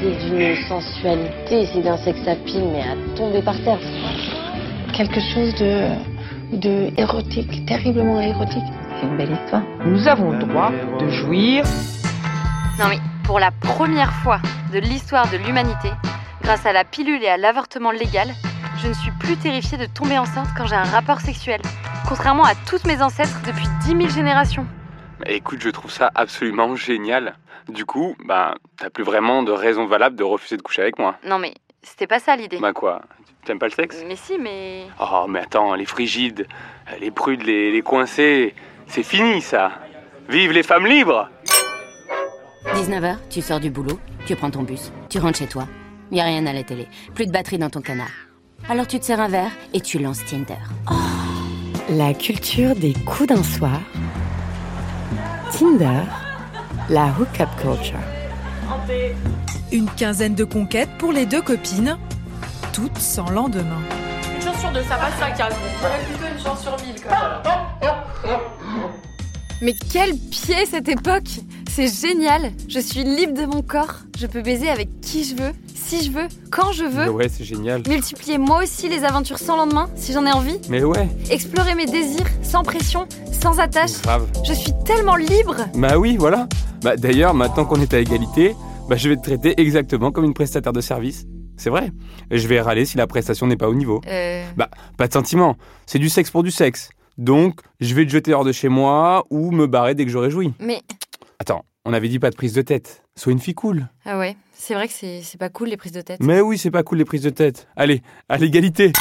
C'est 0.00 0.30
d'une 0.30 0.56
sensualité, 0.68 1.66
c'est 1.72 1.82
d'un 1.82 1.96
sex 1.98 2.18
appeal, 2.26 2.64
mais 2.72 2.82
à 2.82 3.16
tomber 3.16 3.42
par 3.42 3.56
terre. 3.62 3.78
Quelque 4.92 5.20
chose 5.20 5.54
de, 5.56 5.88
de 6.52 6.90
érotique, 6.98 7.66
terriblement 7.66 8.20
érotique. 8.20 8.62
C'est 9.00 9.06
une 9.06 9.16
belle 9.16 9.32
histoire. 9.32 9.62
Nous 9.84 10.08
avons 10.08 10.32
le 10.32 10.38
droit 10.38 10.72
de 11.00 11.08
jouir. 11.08 11.64
Non 12.78 12.86
mais 12.88 12.98
pour 13.24 13.38
la 13.38 13.50
première 13.50 14.12
fois 14.22 14.40
de 14.72 14.78
l'histoire 14.78 15.30
de 15.30 15.36
l'humanité, 15.36 15.90
grâce 16.42 16.64
à 16.64 16.72
la 16.72 16.84
pilule 16.84 17.22
et 17.22 17.28
à 17.28 17.36
l'avortement 17.36 17.90
légal, 17.90 18.28
je 18.82 18.88
ne 18.88 18.94
suis 18.94 19.10
plus 19.18 19.36
terrifiée 19.36 19.78
de 19.78 19.86
tomber 19.86 20.18
enceinte 20.18 20.48
quand 20.56 20.66
j'ai 20.66 20.76
un 20.76 20.84
rapport 20.84 21.20
sexuel, 21.20 21.60
contrairement 22.08 22.44
à 22.44 22.54
toutes 22.54 22.86
mes 22.86 23.02
ancêtres 23.02 23.38
depuis 23.46 23.66
10 23.82 23.88
000 23.88 24.08
générations. 24.08 24.66
Écoute, 25.26 25.60
je 25.60 25.68
trouve 25.68 25.90
ça 25.90 26.10
absolument 26.14 26.74
génial. 26.74 27.36
Du 27.68 27.84
coup, 27.84 28.16
bah, 28.24 28.54
t'as 28.76 28.88
plus 28.88 29.04
vraiment 29.04 29.42
de 29.42 29.52
raison 29.52 29.86
valable 29.86 30.16
de 30.16 30.24
refuser 30.24 30.56
de 30.56 30.62
coucher 30.62 30.82
avec 30.82 30.98
moi. 30.98 31.16
Non 31.26 31.38
mais 31.38 31.52
c'était 31.82 32.06
pas 32.06 32.18
ça 32.18 32.34
l'idée. 32.34 32.58
Bah 32.58 32.72
quoi? 32.72 33.02
T'aimes 33.44 33.58
pas 33.58 33.66
le 33.66 33.72
sexe? 33.72 34.02
Mais 34.06 34.16
si, 34.16 34.38
mais. 34.38 34.86
Oh, 35.00 35.26
mais 35.28 35.40
attends, 35.40 35.74
les 35.74 35.84
frigides, 35.84 36.46
les 37.00 37.10
prudes, 37.10 37.42
les, 37.42 37.70
les 37.70 37.82
coincés, 37.82 38.54
c'est 38.86 39.02
fini 39.02 39.42
ça. 39.42 39.72
Vive 40.28 40.52
les 40.52 40.62
femmes 40.62 40.86
libres 40.86 41.28
19h, 42.74 43.16
tu 43.30 43.40
sors 43.40 43.60
du 43.60 43.70
boulot, 43.70 43.98
tu 44.26 44.34
prends 44.36 44.50
ton 44.50 44.62
bus, 44.62 44.92
tu 45.08 45.18
rentres 45.18 45.38
chez 45.38 45.46
toi. 45.46 45.66
Y 46.10 46.20
a 46.20 46.24
rien 46.24 46.46
à 46.46 46.52
la 46.52 46.62
télé, 46.62 46.88
plus 47.14 47.26
de 47.26 47.32
batterie 47.32 47.58
dans 47.58 47.70
ton 47.70 47.80
canard. 47.80 48.08
Alors 48.68 48.86
tu 48.86 48.98
te 48.98 49.04
sers 49.04 49.20
un 49.20 49.28
verre 49.28 49.52
et 49.72 49.80
tu 49.80 49.98
lances 49.98 50.24
Tinder. 50.24 50.56
La 51.90 52.12
culture 52.12 52.74
des 52.74 52.92
coups 52.92 53.28
d'un 53.28 53.42
soir. 53.42 53.80
Tinder. 55.52 56.02
La 56.90 57.06
hookup 57.18 57.48
culture. 57.58 57.98
Une 59.72 59.88
quinzaine 59.96 60.34
de 60.34 60.44
conquêtes 60.44 60.90
pour 60.98 61.12
les 61.12 61.24
deux 61.24 61.40
copines, 61.40 61.96
toutes 62.74 62.98
sans 62.98 63.30
lendemain. 63.30 63.80
Une 64.36 64.42
chance 64.42 64.60
sur 64.60 64.70
deux, 64.70 64.82
ça 64.82 64.96
passe 64.96 65.18
ça 65.18 65.30
calme. 65.30 65.54
plutôt 66.08 66.34
une 66.34 66.42
chance 66.42 66.60
sur 66.60 66.76
mille 66.84 67.00
quand 67.02 67.10
même. 67.10 68.38
Mais 69.62 69.74
quel 69.90 70.14
pied 70.16 70.66
cette 70.66 70.88
époque 70.88 71.40
C'est 71.70 71.88
génial 71.88 72.52
Je 72.68 72.80
suis 72.80 73.02
libre 73.02 73.32
de 73.32 73.46
mon 73.46 73.62
corps, 73.62 74.00
je 74.18 74.26
peux 74.26 74.42
baiser 74.42 74.68
avec 74.68 75.00
qui 75.00 75.24
je 75.24 75.34
veux, 75.34 75.52
si 75.88 76.04
je 76.04 76.10
veux, 76.10 76.28
quand 76.50 76.72
je 76.72 76.84
veux. 76.84 77.10
Ouais, 77.10 77.30
c'est 77.30 77.44
génial. 77.44 77.82
Multiplier 77.88 78.36
moi 78.36 78.62
aussi 78.62 78.90
les 78.90 79.04
aventures 79.04 79.38
sans 79.38 79.56
lendemain, 79.56 79.88
si 79.96 80.12
j'en 80.12 80.26
ai 80.26 80.32
envie. 80.32 80.58
Mais 80.68 80.84
ouais. 80.84 81.08
Explorer 81.30 81.74
mes 81.74 81.86
désirs, 81.86 82.26
sans 82.42 82.62
pression, 82.62 83.06
sans 83.32 83.58
attache. 83.58 84.02
Grave. 84.02 84.26
Je 84.46 84.52
suis 84.52 84.72
tellement 84.84 85.16
libre 85.16 85.56
Bah 85.74 85.96
oui, 85.96 86.18
voilà. 86.18 86.46
Bah 86.82 86.96
d'ailleurs, 86.96 87.32
maintenant 87.32 87.64
qu'on 87.64 87.80
est 87.80 87.94
à 87.94 88.00
égalité, 88.00 88.54
bah 88.90 88.96
je 88.96 89.08
vais 89.08 89.16
te 89.16 89.22
traiter 89.22 89.58
exactement 89.58 90.12
comme 90.12 90.24
une 90.24 90.34
prestataire 90.34 90.74
de 90.74 90.82
service. 90.82 91.24
C'est 91.56 91.70
vrai. 91.70 91.90
Je 92.30 92.46
vais 92.46 92.60
râler 92.60 92.84
si 92.84 92.98
la 92.98 93.06
prestation 93.06 93.46
n'est 93.46 93.56
pas 93.56 93.68
au 93.70 93.74
niveau. 93.74 94.02
Euh... 94.08 94.44
Bah, 94.58 94.68
pas 94.98 95.08
de 95.08 95.12
sentiment. 95.14 95.56
C'est 95.86 95.98
du 95.98 96.10
sexe 96.10 96.30
pour 96.30 96.42
du 96.42 96.50
sexe. 96.50 96.90
Donc, 97.16 97.60
je 97.80 97.94
vais 97.94 98.04
te 98.04 98.10
jeter 98.10 98.34
hors 98.34 98.44
de 98.44 98.52
chez 98.52 98.68
moi 98.68 99.24
ou 99.30 99.52
me 99.52 99.66
barrer 99.66 99.94
dès 99.94 100.04
que 100.04 100.10
j'aurai 100.10 100.30
joui. 100.30 100.52
Mais... 100.60 100.82
Attends, 101.38 101.64
on 101.86 101.94
avait 101.94 102.08
dit 102.08 102.18
pas 102.18 102.30
de 102.30 102.36
prise 102.36 102.52
de 102.52 102.62
tête. 102.62 103.02
Sois 103.18 103.32
une 103.32 103.40
fille 103.40 103.54
cool. 103.54 103.88
Ah 104.04 104.16
ouais, 104.16 104.36
c'est 104.54 104.74
vrai 104.74 104.86
que 104.86 104.94
c'est 104.94 105.22
c'est 105.24 105.38
pas 105.38 105.48
cool 105.48 105.70
les 105.70 105.76
prises 105.76 105.90
de 105.90 106.02
tête. 106.02 106.20
Mais 106.22 106.40
oui, 106.40 106.56
c'est 106.56 106.70
pas 106.70 106.84
cool 106.84 106.98
les 106.98 107.04
prises 107.04 107.22
de 107.22 107.30
tête. 107.30 107.66
Allez, 107.74 108.00
à 108.28 108.38
l'égalité. 108.38 108.92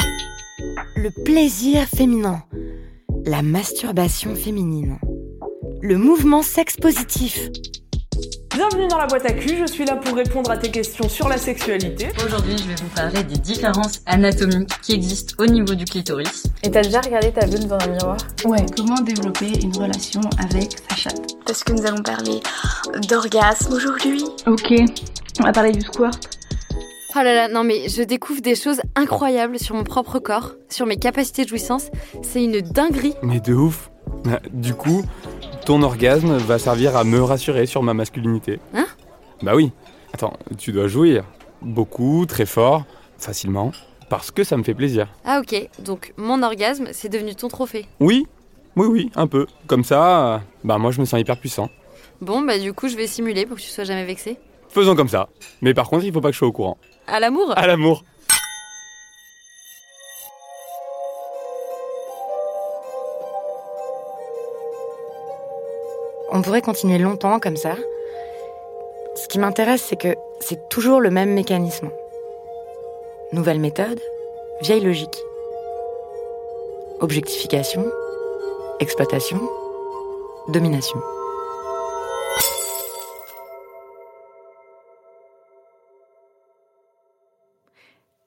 Le 0.96 1.24
plaisir 1.24 1.86
féminin. 1.86 2.42
La 3.28 3.44
masturbation 3.44 4.34
féminine. 4.34 4.98
Le 5.84 6.00
mouvement 6.00 6.42
sexe 6.42 6.78
positif. 6.78 7.50
Bienvenue 8.56 8.88
dans 8.88 8.98
la 8.98 9.06
boîte 9.06 9.28
à 9.28 9.34
cul, 9.34 9.56
je 9.56 9.72
suis 9.72 9.86
là 9.86 9.96
pour 9.98 10.16
répondre 10.16 10.50
à 10.50 10.58
tes 10.58 10.72
questions 10.72 11.08
sur 11.08 11.30
la 11.30 11.38
sexualité. 11.38 12.08
Aujourd'hui, 12.26 12.58
je 12.58 12.64
vais 12.64 12.76
vous 12.76 12.90
parler 12.96 13.24
des 13.24 13.38
différences 13.38 14.02
anatomiques 14.08 14.82
qui 14.82 14.94
existent 14.94 15.36
au 15.38 15.46
niveau 15.46 15.76
du 15.76 15.86
clitoris. 15.86 16.48
Et 16.64 16.72
t'as 16.72 16.82
déjà 16.82 17.02
regardé 17.02 17.32
ta 17.32 17.46
vulve 17.46 17.68
dans 17.68 17.78
un 17.78 17.88
miroir? 17.90 18.18
Ouais, 18.46 18.66
comment 18.76 19.00
développer 19.02 19.60
une 19.62 19.78
relation 19.78 20.22
avec 20.40 20.76
sa 20.90 20.96
chatte? 20.96 21.37
Parce 21.48 21.64
que 21.64 21.72
nous 21.72 21.86
allons 21.86 22.04
parler 22.04 22.42
d'orgasme 23.08 23.74
aujourd'hui. 23.74 24.24
Ok, 24.46 24.74
on 25.40 25.44
va 25.44 25.54
parler 25.54 25.72
du 25.72 25.80
squirt. 25.82 26.20
Oh 27.16 27.20
là 27.24 27.34
là, 27.34 27.48
non 27.48 27.64
mais 27.64 27.88
je 27.88 28.04
découvre 28.04 28.42
des 28.42 28.54
choses 28.54 28.82
incroyables 28.96 29.58
sur 29.58 29.74
mon 29.74 29.84
propre 29.86 30.20
corps, 30.20 30.52
sur 30.70 30.86
mes 30.86 30.98
capacités 30.98 31.46
de 31.46 31.50
jouissance. 31.50 31.88
C'est 32.22 32.44
une 32.44 32.60
dinguerie. 32.62 33.16
Mais 33.24 33.40
de 33.40 33.54
ouf. 33.54 33.90
Bah, 34.26 34.40
Du 34.52 34.74
coup, 34.74 35.04
ton 35.66 35.82
orgasme 35.84 36.36
va 36.38 36.60
servir 36.60 36.96
à 36.98 37.04
me 37.06 37.24
rassurer 37.24 37.66
sur 37.66 37.82
ma 37.82 37.94
masculinité. 37.94 38.60
Hein? 38.76 38.86
Bah 39.42 39.54
oui. 39.56 39.72
Attends, 40.14 40.34
tu 40.58 40.72
dois 40.74 40.88
jouir. 40.88 41.24
Beaucoup, 41.62 42.26
très 42.28 42.46
fort, 42.46 42.84
facilement, 43.18 43.72
parce 44.10 44.32
que 44.32 44.44
ça 44.44 44.58
me 44.58 44.64
fait 44.64 44.76
plaisir. 44.76 45.08
Ah 45.26 45.40
ok, 45.40 45.70
donc 45.80 46.14
mon 46.18 46.44
orgasme, 46.44 46.90
c'est 46.92 47.10
devenu 47.10 47.36
ton 47.36 47.48
trophée. 47.48 47.88
Oui, 48.00 48.28
oui, 48.78 48.86
oui, 48.88 49.12
un 49.16 49.28
peu. 49.28 49.48
Comme 49.68 49.84
ça, 49.84 50.36
euh, 50.36 50.38
bah 50.64 50.78
moi 50.78 50.92
je 50.92 51.02
me 51.02 51.06
sens 51.06 51.20
hyper 51.20 51.38
puissant. 51.40 51.70
Bon 52.22 52.42
bah 52.42 52.58
du 52.58 52.74
coup 52.74 52.88
je 52.88 52.96
vais 52.96 53.08
simuler 53.08 53.46
pour 53.46 53.58
que 53.58 53.62
tu 53.62 53.70
sois 53.70 53.84
jamais 53.84 54.06
vexé. 54.06 54.38
Faisons 54.70 54.96
comme 54.96 55.10
ça. 55.10 55.30
Mais 55.62 55.74
par 55.74 55.90
contre, 55.90 56.06
il 56.06 56.14
faut 56.14 56.22
pas 56.22 56.30
que 56.30 56.34
je 56.34 56.40
sois 56.40 56.48
au 56.48 56.52
courant. 56.52 56.78
À 57.08 57.20
l'amour 57.20 57.54
À 57.56 57.68
l'amour. 57.68 58.04
On 66.32 66.42
pourrait 66.42 66.62
continuer 66.62 67.00
longtemps 67.00 67.40
comme 67.40 67.58
ça. 67.58 67.76
Ce 69.16 69.28
qui 69.28 69.40
m'intéresse, 69.40 69.82
c'est 69.82 69.96
que 69.96 70.16
c'est 70.40 70.70
toujours 70.70 71.00
le 71.02 71.10
même 71.10 71.34
mécanisme. 71.34 71.90
Nouvelle 73.32 73.60
méthode, 73.60 74.00
vieille 74.62 74.84
logique. 74.84 75.18
Objectification, 77.00 77.86
exploitation, 78.80 79.42
domination. 80.50 81.00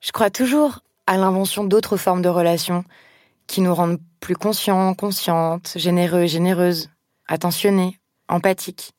Je 0.01 0.11
crois 0.13 0.31
toujours 0.31 0.81
à 1.07 1.17
l'invention 1.17 1.63
d'autres 1.63 1.97
formes 1.97 2.23
de 2.23 2.29
relations 2.29 2.85
qui 3.47 3.61
nous 3.61 3.75
rendent 3.75 4.01
plus 4.19 4.35
conscients, 4.35 4.95
conscientes, 4.95 5.73
généreux, 5.77 6.27
généreuses, 6.27 6.91
attentionnés, 7.29 7.99
empathiques. 8.29 8.93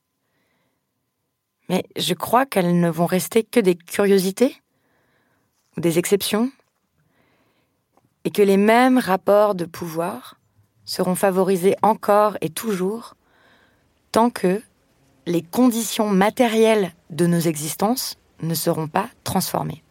Mais 1.67 1.83
je 1.97 2.13
crois 2.13 2.45
qu'elles 2.45 2.79
ne 2.79 2.89
vont 2.89 3.05
rester 3.05 3.43
que 3.43 3.59
des 3.59 3.75
curiosités 3.75 4.55
ou 5.75 5.81
des 5.81 5.99
exceptions 5.99 6.51
et 8.23 8.29
que 8.29 8.41
les 8.41 8.57
mêmes 8.57 8.97
rapports 8.97 9.55
de 9.55 9.65
pouvoir 9.65 10.35
seront 10.91 11.15
favorisés 11.15 11.77
encore 11.83 12.35
et 12.41 12.49
toujours 12.49 13.15
tant 14.11 14.29
que 14.29 14.61
les 15.25 15.41
conditions 15.41 16.09
matérielles 16.09 16.91
de 17.09 17.27
nos 17.27 17.39
existences 17.39 18.17
ne 18.41 18.53
seront 18.53 18.89
pas 18.89 19.07
transformées. 19.23 19.83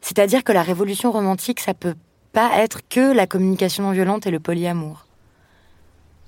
C'est-à-dire 0.00 0.42
que 0.42 0.52
la 0.52 0.62
révolution 0.62 1.12
romantique, 1.12 1.60
ça 1.60 1.74
peut 1.74 1.96
pas 2.32 2.50
être 2.56 2.80
que 2.88 3.12
la 3.12 3.26
communication 3.26 3.82
non 3.82 3.90
violente 3.90 4.26
et 4.26 4.30
le 4.30 4.40
polyamour. 4.40 5.04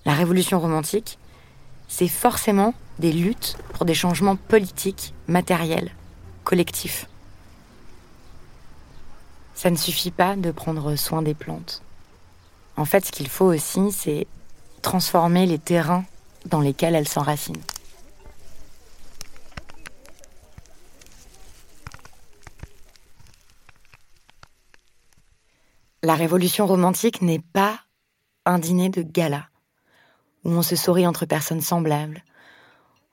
La 0.05 0.12
révolution 0.12 0.61
romantique, 0.61 1.18
c'est 1.88 2.09
forcément 2.09 2.75
des 2.99 3.12
luttes 3.12 3.57
pour 3.73 3.87
des 3.87 3.94
changements 3.94 4.37
politiques, 4.37 5.14
matériels, 5.29 5.92
collectifs. 6.44 7.09
Ça 9.55 9.71
ne 9.71 9.77
suffit 9.77 10.11
pas 10.11 10.37
de 10.37 10.51
prendre 10.51 10.94
soin 10.97 11.23
des 11.23 11.35
plantes. 11.35 11.83
En 12.79 12.85
fait, 12.85 13.05
ce 13.05 13.11
qu'il 13.11 13.29
faut 13.29 13.47
aussi, 13.47 13.91
c'est 13.91 14.29
transformer 14.83 15.47
les 15.47 15.59
terrains 15.59 16.05
dans 16.47 16.61
lesquels 16.61 16.95
elles 16.95 17.09
s'enracinent. 17.09 17.61
La 26.05 26.14
révolution 26.14 26.69
romantique 26.69 27.21
n'est 27.21 27.41
pas 27.41 27.81
un 28.47 28.61
dîner 28.61 28.91
de 28.91 29.03
gala, 29.03 29.49
où 30.45 30.53
on 30.53 30.62
se 30.62 30.77
sourit 30.77 31.07
entre 31.07 31.27
personnes 31.27 31.61
semblables, 31.61 32.23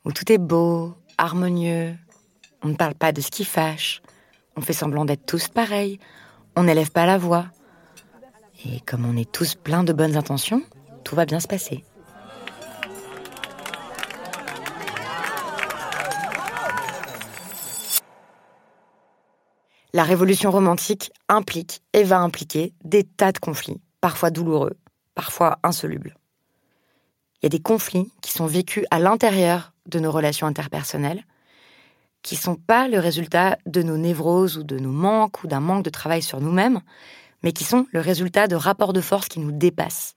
où 0.06 0.12
tout 0.12 0.32
est 0.32 0.38
beau, 0.38 0.94
harmonieux, 1.18 1.98
on 2.62 2.68
ne 2.68 2.76
parle 2.76 2.94
pas 2.94 3.12
de 3.12 3.20
ce 3.20 3.32
qui 3.32 3.44
fâche, 3.44 4.04
on 4.56 4.62
fait 4.62 4.74
semblant 4.74 5.06
d'être 5.06 5.26
tous 5.26 5.48
pareils, 5.48 6.00
on 6.56 6.64
n'élève 6.64 6.92
pas 6.92 7.08
la 7.08 7.18
voix. 7.18 7.48
Et 8.66 8.80
comme 8.80 9.06
on 9.06 9.16
est 9.16 9.32
tous 9.32 9.56
pleins 9.56 9.84
de 9.84 9.94
bonnes 9.94 10.18
intentions, 10.18 10.64
tout 11.04 11.16
va 11.16 11.26
bien 11.26 11.40
se 11.40 11.48
passer. 11.48 11.84
La 19.94 20.04
révolution 20.04 20.52
romantique 20.52 21.14
implique 21.30 21.82
et 21.94 22.04
va 22.04 22.20
impliquer 22.20 22.74
des 22.84 23.04
tas 23.04 23.32
de 23.32 23.38
conflits, 23.38 23.80
parfois 24.02 24.30
douloureux, 24.30 24.78
parfois 25.14 25.58
insolubles. 25.64 26.18
Il 27.42 27.46
y 27.46 27.48
a 27.48 27.50
des 27.50 27.62
conflits 27.62 28.12
qui 28.22 28.32
sont 28.32 28.46
vécus 28.46 28.86
à 28.92 29.00
l'intérieur 29.00 29.72
de 29.86 30.00
nos 30.00 30.12
relations 30.12 30.48
interpersonnelles, 30.48 31.24
qui 32.24 32.36
sont 32.36 32.56
pas 32.56 32.88
le 32.88 33.00
résultat 33.00 33.58
de 33.68 33.84
nos 33.84 33.98
névroses 33.98 34.58
ou 34.58 34.64
de 34.64 34.80
nos 34.80 34.92
manques 34.92 35.44
ou 35.44 35.48
d'un 35.48 35.60
manque 35.60 35.86
de 35.86 35.90
travail 35.92 36.24
sur 36.24 36.42
nous-mêmes, 36.42 36.82
mais 37.46 37.54
qui 37.54 37.64
sont 37.64 37.86
le 37.92 38.02
résultat 38.02 38.48
de 38.48 38.56
rapports 38.56 38.92
de 38.92 39.02
force 39.02 39.28
qui 39.28 39.40
nous 39.40 39.52
dépassent, 39.52 40.16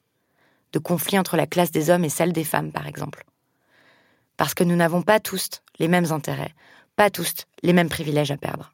de 0.73 0.79
conflits 0.79 1.19
entre 1.19 1.37
la 1.37 1.47
classe 1.47 1.71
des 1.71 1.91
hommes 1.91 2.05
et 2.05 2.09
celle 2.09 2.33
des 2.33 2.43
femmes, 2.43 2.73
par 2.73 2.87
exemple. 2.87 3.25
Parce 4.39 4.55
que 4.55 4.65
nous 4.65 4.77
n'avons 4.77 5.03
pas 5.03 5.21
tous 5.21 5.63
les 5.79 5.89
mêmes 5.89 6.11
intérêts, 6.11 6.55
pas 6.97 7.11
tous 7.11 7.47
les 7.63 7.75
mêmes 7.75 7.91
privilèges 7.91 8.31
à 8.31 8.39
perdre. 8.39 8.73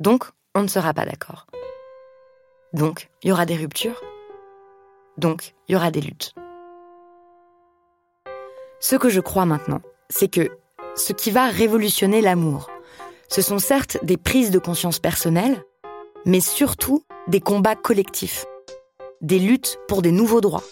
Donc, 0.00 0.24
on 0.56 0.62
ne 0.62 0.66
sera 0.66 0.92
pas 0.92 1.06
d'accord. 1.06 1.46
Donc, 2.72 3.10
il 3.22 3.28
y 3.28 3.32
aura 3.32 3.46
des 3.46 3.56
ruptures. 3.56 4.02
Donc, 5.16 5.54
il 5.68 5.72
y 5.72 5.76
aura 5.76 5.92
des 5.92 6.00
luttes. 6.00 6.34
Ce 8.80 8.96
que 8.96 9.08
je 9.08 9.20
crois 9.20 9.46
maintenant, 9.46 9.82
c'est 10.10 10.28
que 10.28 10.50
ce 10.96 11.12
qui 11.12 11.30
va 11.30 11.46
révolutionner 11.46 12.20
l'amour, 12.20 12.70
Ce 13.28 13.42
sont 13.42 13.58
certes 13.58 13.98
des 14.04 14.16
prises 14.18 14.50
de 14.50 14.58
conscience 14.58 14.98
personnelles, 14.98 15.64
mais 16.26 16.40
surtout 16.40 17.04
des 17.28 17.40
combats 17.40 17.74
collectifs, 17.74 18.46
des 19.20 19.38
luttes 19.38 19.78
pour 19.88 20.02
des 20.02 20.12
nouveaux 20.12 20.40
droits, 20.40 20.64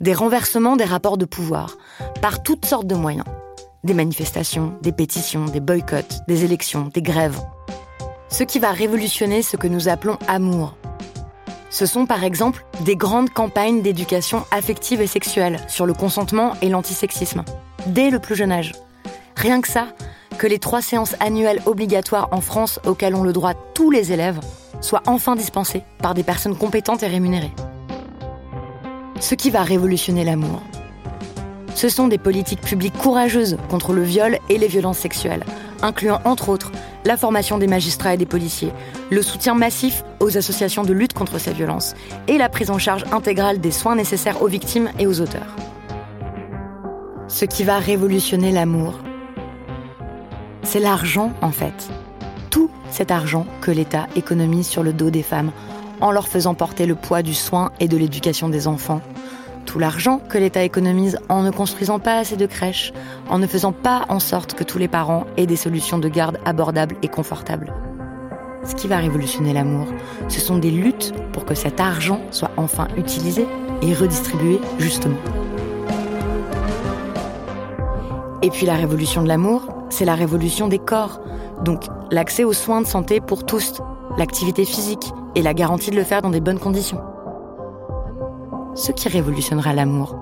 des 0.00 0.14
renversements 0.14 0.76
des 0.76 0.84
rapports 0.84 1.16
de 1.16 1.24
pouvoir, 1.24 1.76
par 2.20 2.42
toutes 2.42 2.64
sortes 2.64 2.86
de 2.86 2.94
moyens. 2.94 3.26
Des 3.84 3.94
manifestations, 3.94 4.78
des 4.82 4.92
pétitions, 4.92 5.46
des 5.46 5.60
boycotts, 5.60 6.20
des 6.28 6.44
élections, 6.44 6.88
des 6.94 7.02
grèves. 7.02 7.40
Ce 8.28 8.44
qui 8.44 8.58
va 8.58 8.70
révolutionner 8.70 9.42
ce 9.42 9.56
que 9.56 9.66
nous 9.66 9.88
appelons 9.88 10.18
amour. 10.28 10.76
Ce 11.70 11.86
sont 11.86 12.06
par 12.06 12.22
exemple 12.22 12.64
des 12.84 12.96
grandes 12.96 13.30
campagnes 13.30 13.82
d'éducation 13.82 14.44
affective 14.50 15.00
et 15.00 15.06
sexuelle 15.06 15.58
sur 15.68 15.86
le 15.86 15.94
consentement 15.94 16.54
et 16.62 16.68
l'antisexisme, 16.68 17.44
dès 17.86 18.10
le 18.10 18.18
plus 18.18 18.36
jeune 18.36 18.52
âge. 18.52 18.72
Rien 19.36 19.60
que 19.60 19.68
ça, 19.68 19.88
que 20.38 20.46
les 20.46 20.58
trois 20.58 20.82
séances 20.82 21.16
annuelles 21.20 21.62
obligatoires 21.66 22.28
en 22.32 22.40
France 22.40 22.80
auxquelles 22.86 23.14
ont 23.14 23.22
le 23.22 23.32
droit 23.32 23.54
tous 23.74 23.90
les 23.90 24.12
élèves 24.12 24.40
soient 24.80 25.02
enfin 25.06 25.36
dispensées 25.36 25.82
par 25.98 26.14
des 26.14 26.22
personnes 26.22 26.56
compétentes 26.56 27.02
et 27.02 27.08
rémunérées. 27.08 27.52
Ce 29.20 29.34
qui 29.34 29.50
va 29.50 29.62
révolutionner 29.62 30.24
l'amour. 30.24 30.62
Ce 31.74 31.88
sont 31.88 32.08
des 32.08 32.18
politiques 32.18 32.60
publiques 32.60 32.96
courageuses 32.98 33.56
contre 33.70 33.92
le 33.92 34.02
viol 34.02 34.38
et 34.48 34.58
les 34.58 34.68
violences 34.68 34.98
sexuelles, 34.98 35.44
incluant 35.80 36.20
entre 36.24 36.48
autres 36.48 36.72
la 37.04 37.16
formation 37.16 37.58
des 37.58 37.66
magistrats 37.66 38.14
et 38.14 38.16
des 38.16 38.26
policiers, 38.26 38.72
le 39.10 39.22
soutien 39.22 39.54
massif 39.54 40.04
aux 40.20 40.36
associations 40.36 40.84
de 40.84 40.92
lutte 40.92 41.12
contre 41.12 41.38
ces 41.38 41.52
violences 41.52 41.94
et 42.28 42.38
la 42.38 42.48
prise 42.48 42.70
en 42.70 42.78
charge 42.78 43.04
intégrale 43.12 43.60
des 43.60 43.70
soins 43.70 43.96
nécessaires 43.96 44.42
aux 44.42 44.48
victimes 44.48 44.90
et 44.98 45.06
aux 45.06 45.20
auteurs. 45.20 45.56
Ce 47.28 47.44
qui 47.44 47.64
va 47.64 47.78
révolutionner 47.78 48.52
l'amour, 48.52 48.94
c'est 50.62 50.80
l'argent 50.80 51.32
en 51.42 51.50
fait. 51.50 51.90
Tout 52.50 52.70
cet 52.90 53.10
argent 53.10 53.46
que 53.60 53.70
l'État 53.70 54.06
économise 54.16 54.66
sur 54.66 54.82
le 54.82 54.92
dos 54.92 55.10
des 55.10 55.22
femmes 55.22 55.50
en 56.00 56.10
leur 56.10 56.28
faisant 56.28 56.54
porter 56.54 56.86
le 56.86 56.94
poids 56.94 57.22
du 57.22 57.34
soin 57.34 57.70
et 57.80 57.88
de 57.88 57.96
l'éducation 57.96 58.48
des 58.48 58.66
enfants. 58.66 59.00
Tout 59.66 59.78
l'argent 59.78 60.20
que 60.28 60.38
l'État 60.38 60.64
économise 60.64 61.18
en 61.28 61.42
ne 61.42 61.50
construisant 61.50 62.00
pas 62.00 62.18
assez 62.18 62.36
de 62.36 62.46
crèches, 62.46 62.92
en 63.28 63.38
ne 63.38 63.46
faisant 63.46 63.72
pas 63.72 64.04
en 64.08 64.18
sorte 64.18 64.54
que 64.54 64.64
tous 64.64 64.78
les 64.78 64.88
parents 64.88 65.24
aient 65.36 65.46
des 65.46 65.56
solutions 65.56 65.98
de 65.98 66.08
garde 66.08 66.38
abordables 66.44 66.96
et 67.02 67.08
confortables. 67.08 67.72
Ce 68.64 68.74
qui 68.74 68.88
va 68.88 68.98
révolutionner 68.98 69.52
l'amour, 69.52 69.86
ce 70.28 70.40
sont 70.40 70.58
des 70.58 70.70
luttes 70.70 71.12
pour 71.32 71.44
que 71.44 71.54
cet 71.54 71.80
argent 71.80 72.20
soit 72.30 72.50
enfin 72.56 72.88
utilisé 72.96 73.46
et 73.82 73.94
redistribué 73.94 74.60
justement. 74.78 75.18
Et 78.42 78.50
puis 78.50 78.66
la 78.66 78.74
révolution 78.74 79.22
de 79.22 79.28
l'amour, 79.28 79.68
c'est 79.92 80.04
la 80.04 80.14
révolution 80.14 80.68
des 80.68 80.78
corps. 80.78 81.20
Donc 81.62 81.84
l'accès 82.10 82.44
aux 82.44 82.52
soins 82.52 82.80
de 82.80 82.86
santé 82.86 83.20
pour 83.20 83.44
tous, 83.44 83.80
l'activité 84.16 84.64
physique 84.64 85.12
et 85.34 85.42
la 85.42 85.54
garantie 85.54 85.90
de 85.90 85.96
le 85.96 86.04
faire 86.04 86.22
dans 86.22 86.30
des 86.30 86.40
bonnes 86.40 86.58
conditions. 86.58 87.00
Ce 88.74 88.90
qui 88.90 89.08
révolutionnera 89.08 89.74
l'amour, 89.74 90.16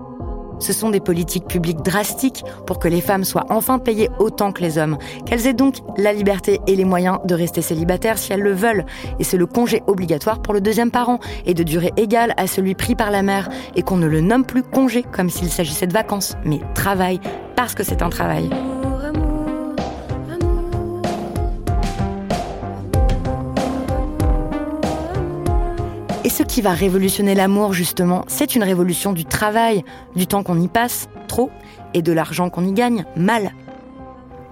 ce 0.58 0.72
sont 0.72 0.90
des 0.90 1.00
politiques 1.00 1.46
publiques 1.46 1.82
drastiques 1.82 2.44
pour 2.66 2.78
que 2.78 2.88
les 2.88 3.00
femmes 3.00 3.24
soient 3.24 3.46
enfin 3.48 3.78
payées 3.78 4.10
autant 4.18 4.52
que 4.52 4.60
les 4.60 4.76
hommes, 4.76 4.98
qu'elles 5.24 5.46
aient 5.46 5.54
donc 5.54 5.76
la 5.96 6.12
liberté 6.12 6.60
et 6.66 6.76
les 6.76 6.84
moyens 6.84 7.18
de 7.24 7.34
rester 7.34 7.62
célibataires 7.62 8.18
si 8.18 8.32
elles 8.32 8.42
le 8.42 8.52
veulent, 8.52 8.84
et 9.18 9.24
c'est 9.24 9.38
le 9.38 9.46
congé 9.46 9.82
obligatoire 9.86 10.42
pour 10.42 10.52
le 10.52 10.60
deuxième 10.60 10.90
parent, 10.90 11.18
et 11.46 11.54
de 11.54 11.62
durée 11.62 11.92
égale 11.96 12.34
à 12.36 12.46
celui 12.46 12.74
pris 12.74 12.94
par 12.94 13.10
la 13.10 13.22
mère, 13.22 13.48
et 13.74 13.82
qu'on 13.82 13.96
ne 13.96 14.06
le 14.06 14.20
nomme 14.20 14.44
plus 14.44 14.62
congé 14.62 15.02
comme 15.02 15.30
s'il 15.30 15.48
s'agissait 15.48 15.86
de 15.86 15.94
vacances, 15.94 16.36
mais 16.44 16.60
travail, 16.74 17.20
parce 17.56 17.74
que 17.74 17.82
c'est 17.82 18.02
un 18.02 18.10
travail. 18.10 18.50
Qui 26.50 26.62
va 26.62 26.72
révolutionner 26.72 27.36
l'amour, 27.36 27.72
justement, 27.72 28.24
c'est 28.26 28.56
une 28.56 28.64
révolution 28.64 29.12
du 29.12 29.24
travail, 29.24 29.84
du 30.16 30.26
temps 30.26 30.42
qu'on 30.42 30.60
y 30.60 30.66
passe, 30.66 31.08
trop, 31.28 31.48
et 31.94 32.02
de 32.02 32.10
l'argent 32.10 32.50
qu'on 32.50 32.66
y 32.66 32.72
gagne, 32.72 33.04
mal. 33.14 33.52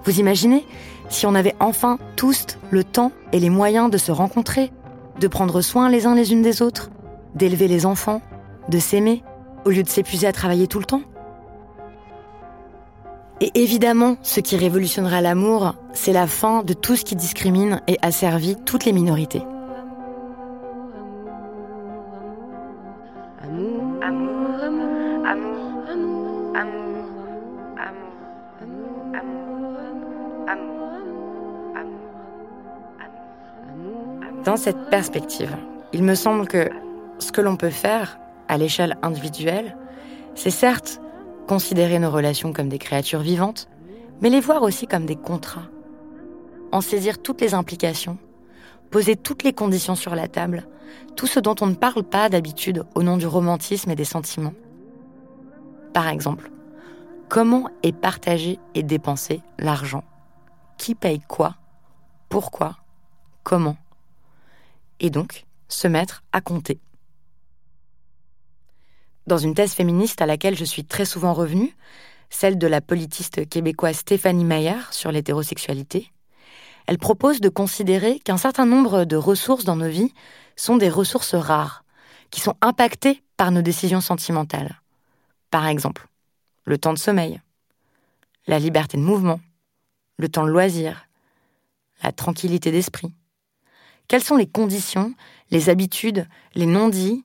Vous 0.04 0.20
imaginez 0.20 0.64
si 1.08 1.26
on 1.26 1.34
avait 1.34 1.56
enfin 1.58 1.98
tous 2.14 2.46
le 2.70 2.84
temps 2.84 3.10
et 3.32 3.40
les 3.40 3.50
moyens 3.50 3.90
de 3.90 3.98
se 3.98 4.12
rencontrer, 4.12 4.70
de 5.18 5.26
prendre 5.26 5.60
soin 5.60 5.90
les 5.90 6.06
uns 6.06 6.14
les 6.14 6.32
unes 6.32 6.40
des 6.40 6.62
autres, 6.62 6.90
d'élever 7.34 7.66
les 7.66 7.84
enfants, 7.84 8.22
de 8.68 8.78
s'aimer, 8.78 9.24
au 9.64 9.70
lieu 9.70 9.82
de 9.82 9.88
s'épuiser 9.88 10.28
à 10.28 10.32
travailler 10.32 10.68
tout 10.68 10.78
le 10.78 10.84
temps 10.84 11.02
Et 13.40 13.50
évidemment, 13.60 14.18
ce 14.22 14.38
qui 14.38 14.56
révolutionnera 14.56 15.20
l'amour, 15.20 15.74
c'est 15.94 16.12
la 16.12 16.28
fin 16.28 16.62
de 16.62 16.74
tout 16.74 16.94
ce 16.94 17.04
qui 17.04 17.16
discrimine 17.16 17.80
et 17.88 17.98
asservit 18.02 18.54
toutes 18.64 18.84
les 18.84 18.92
minorités. 18.92 19.42
Dans 34.44 34.56
cette 34.56 34.88
perspective, 34.88 35.54
il 35.92 36.02
me 36.02 36.14
semble 36.14 36.48
que 36.48 36.70
ce 37.18 37.32
que 37.32 37.42
l'on 37.42 37.56
peut 37.56 37.68
faire 37.68 38.18
à 38.48 38.56
l'échelle 38.56 38.96
individuelle, 39.02 39.76
c'est 40.34 40.50
certes 40.50 41.02
considérer 41.46 41.98
nos 41.98 42.10
relations 42.10 42.54
comme 42.54 42.70
des 42.70 42.78
créatures 42.78 43.20
vivantes, 43.20 43.68
mais 44.22 44.30
les 44.30 44.40
voir 44.40 44.62
aussi 44.62 44.86
comme 44.86 45.04
des 45.04 45.16
contrats. 45.16 45.68
En 46.72 46.80
saisir 46.80 47.20
toutes 47.20 47.40
les 47.40 47.52
implications, 47.52 48.16
poser 48.90 49.16
toutes 49.16 49.42
les 49.42 49.52
conditions 49.52 49.94
sur 49.94 50.14
la 50.14 50.28
table, 50.28 50.66
tout 51.16 51.26
ce 51.26 51.40
dont 51.40 51.54
on 51.60 51.66
ne 51.66 51.74
parle 51.74 52.04
pas 52.04 52.28
d'habitude 52.28 52.84
au 52.94 53.02
nom 53.02 53.16
du 53.16 53.26
romantisme 53.26 53.90
et 53.90 53.96
des 53.96 54.04
sentiments. 54.04 54.54
Par 55.92 56.08
exemple, 56.08 56.50
comment 57.28 57.68
est 57.82 57.92
partagé 57.92 58.58
et 58.74 58.82
dépensé 58.82 59.42
l'argent? 59.58 60.04
Qui 60.76 60.94
paye 60.94 61.20
quoi? 61.26 61.56
Pourquoi? 62.28 62.76
Comment? 63.42 63.76
Et 65.00 65.10
donc, 65.10 65.44
se 65.68 65.88
mettre 65.88 66.22
à 66.32 66.40
compter. 66.40 66.80
Dans 69.26 69.38
une 69.38 69.54
thèse 69.54 69.72
féministe 69.72 70.22
à 70.22 70.26
laquelle 70.26 70.56
je 70.56 70.64
suis 70.64 70.84
très 70.84 71.04
souvent 71.04 71.34
revenue, 71.34 71.76
celle 72.30 72.58
de 72.58 72.66
la 72.66 72.80
politiste 72.80 73.48
québécoise 73.48 73.96
Stéphanie 73.96 74.44
Mayer 74.44 74.78
sur 74.90 75.12
l'hétérosexualité, 75.12 76.10
elle 76.88 76.96
propose 76.96 77.42
de 77.42 77.50
considérer 77.50 78.18
qu'un 78.18 78.38
certain 78.38 78.64
nombre 78.64 79.04
de 79.04 79.14
ressources 79.14 79.64
dans 79.64 79.76
nos 79.76 79.90
vies 79.90 80.14
sont 80.56 80.78
des 80.78 80.88
ressources 80.88 81.34
rares, 81.34 81.84
qui 82.30 82.40
sont 82.40 82.54
impactées 82.62 83.22
par 83.36 83.50
nos 83.50 83.60
décisions 83.60 84.00
sentimentales. 84.00 84.80
Par 85.50 85.66
exemple, 85.66 86.08
le 86.64 86.78
temps 86.78 86.94
de 86.94 86.98
sommeil, 86.98 87.42
la 88.46 88.58
liberté 88.58 88.96
de 88.96 89.02
mouvement, 89.02 89.38
le 90.16 90.30
temps 90.30 90.46
de 90.46 90.50
loisir, 90.50 91.06
la 92.02 92.10
tranquillité 92.10 92.72
d'esprit. 92.72 93.12
Quelles 94.08 94.24
sont 94.24 94.36
les 94.38 94.48
conditions, 94.48 95.12
les 95.50 95.68
habitudes, 95.68 96.26
les 96.54 96.64
non-dits, 96.64 97.22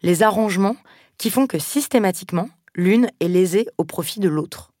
les 0.00 0.22
arrangements 0.22 0.76
qui 1.18 1.28
font 1.28 1.46
que 1.46 1.58
systématiquement, 1.58 2.48
l'une 2.74 3.10
est 3.20 3.28
lésée 3.28 3.68
au 3.76 3.84
profit 3.84 4.20
de 4.20 4.30
l'autre? 4.30 4.72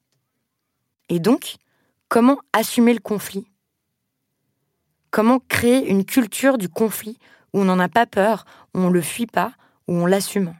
Et 1.10 1.20
donc, 1.20 1.56
comment 2.08 2.38
assumer 2.54 2.94
le 2.94 3.00
conflit? 3.00 3.51
Comment 5.12 5.40
créer 5.40 5.90
une 5.90 6.06
culture 6.06 6.56
du 6.56 6.70
conflit 6.70 7.18
où 7.52 7.60
on 7.60 7.64
n'en 7.64 7.78
a 7.78 7.90
pas 7.90 8.06
peur, 8.06 8.46
où 8.72 8.78
on 8.78 8.88
ne 8.88 8.94
le 8.94 9.02
fuit 9.02 9.26
pas, 9.26 9.52
où 9.86 9.92
on 9.92 10.06
l'assume? 10.06 10.56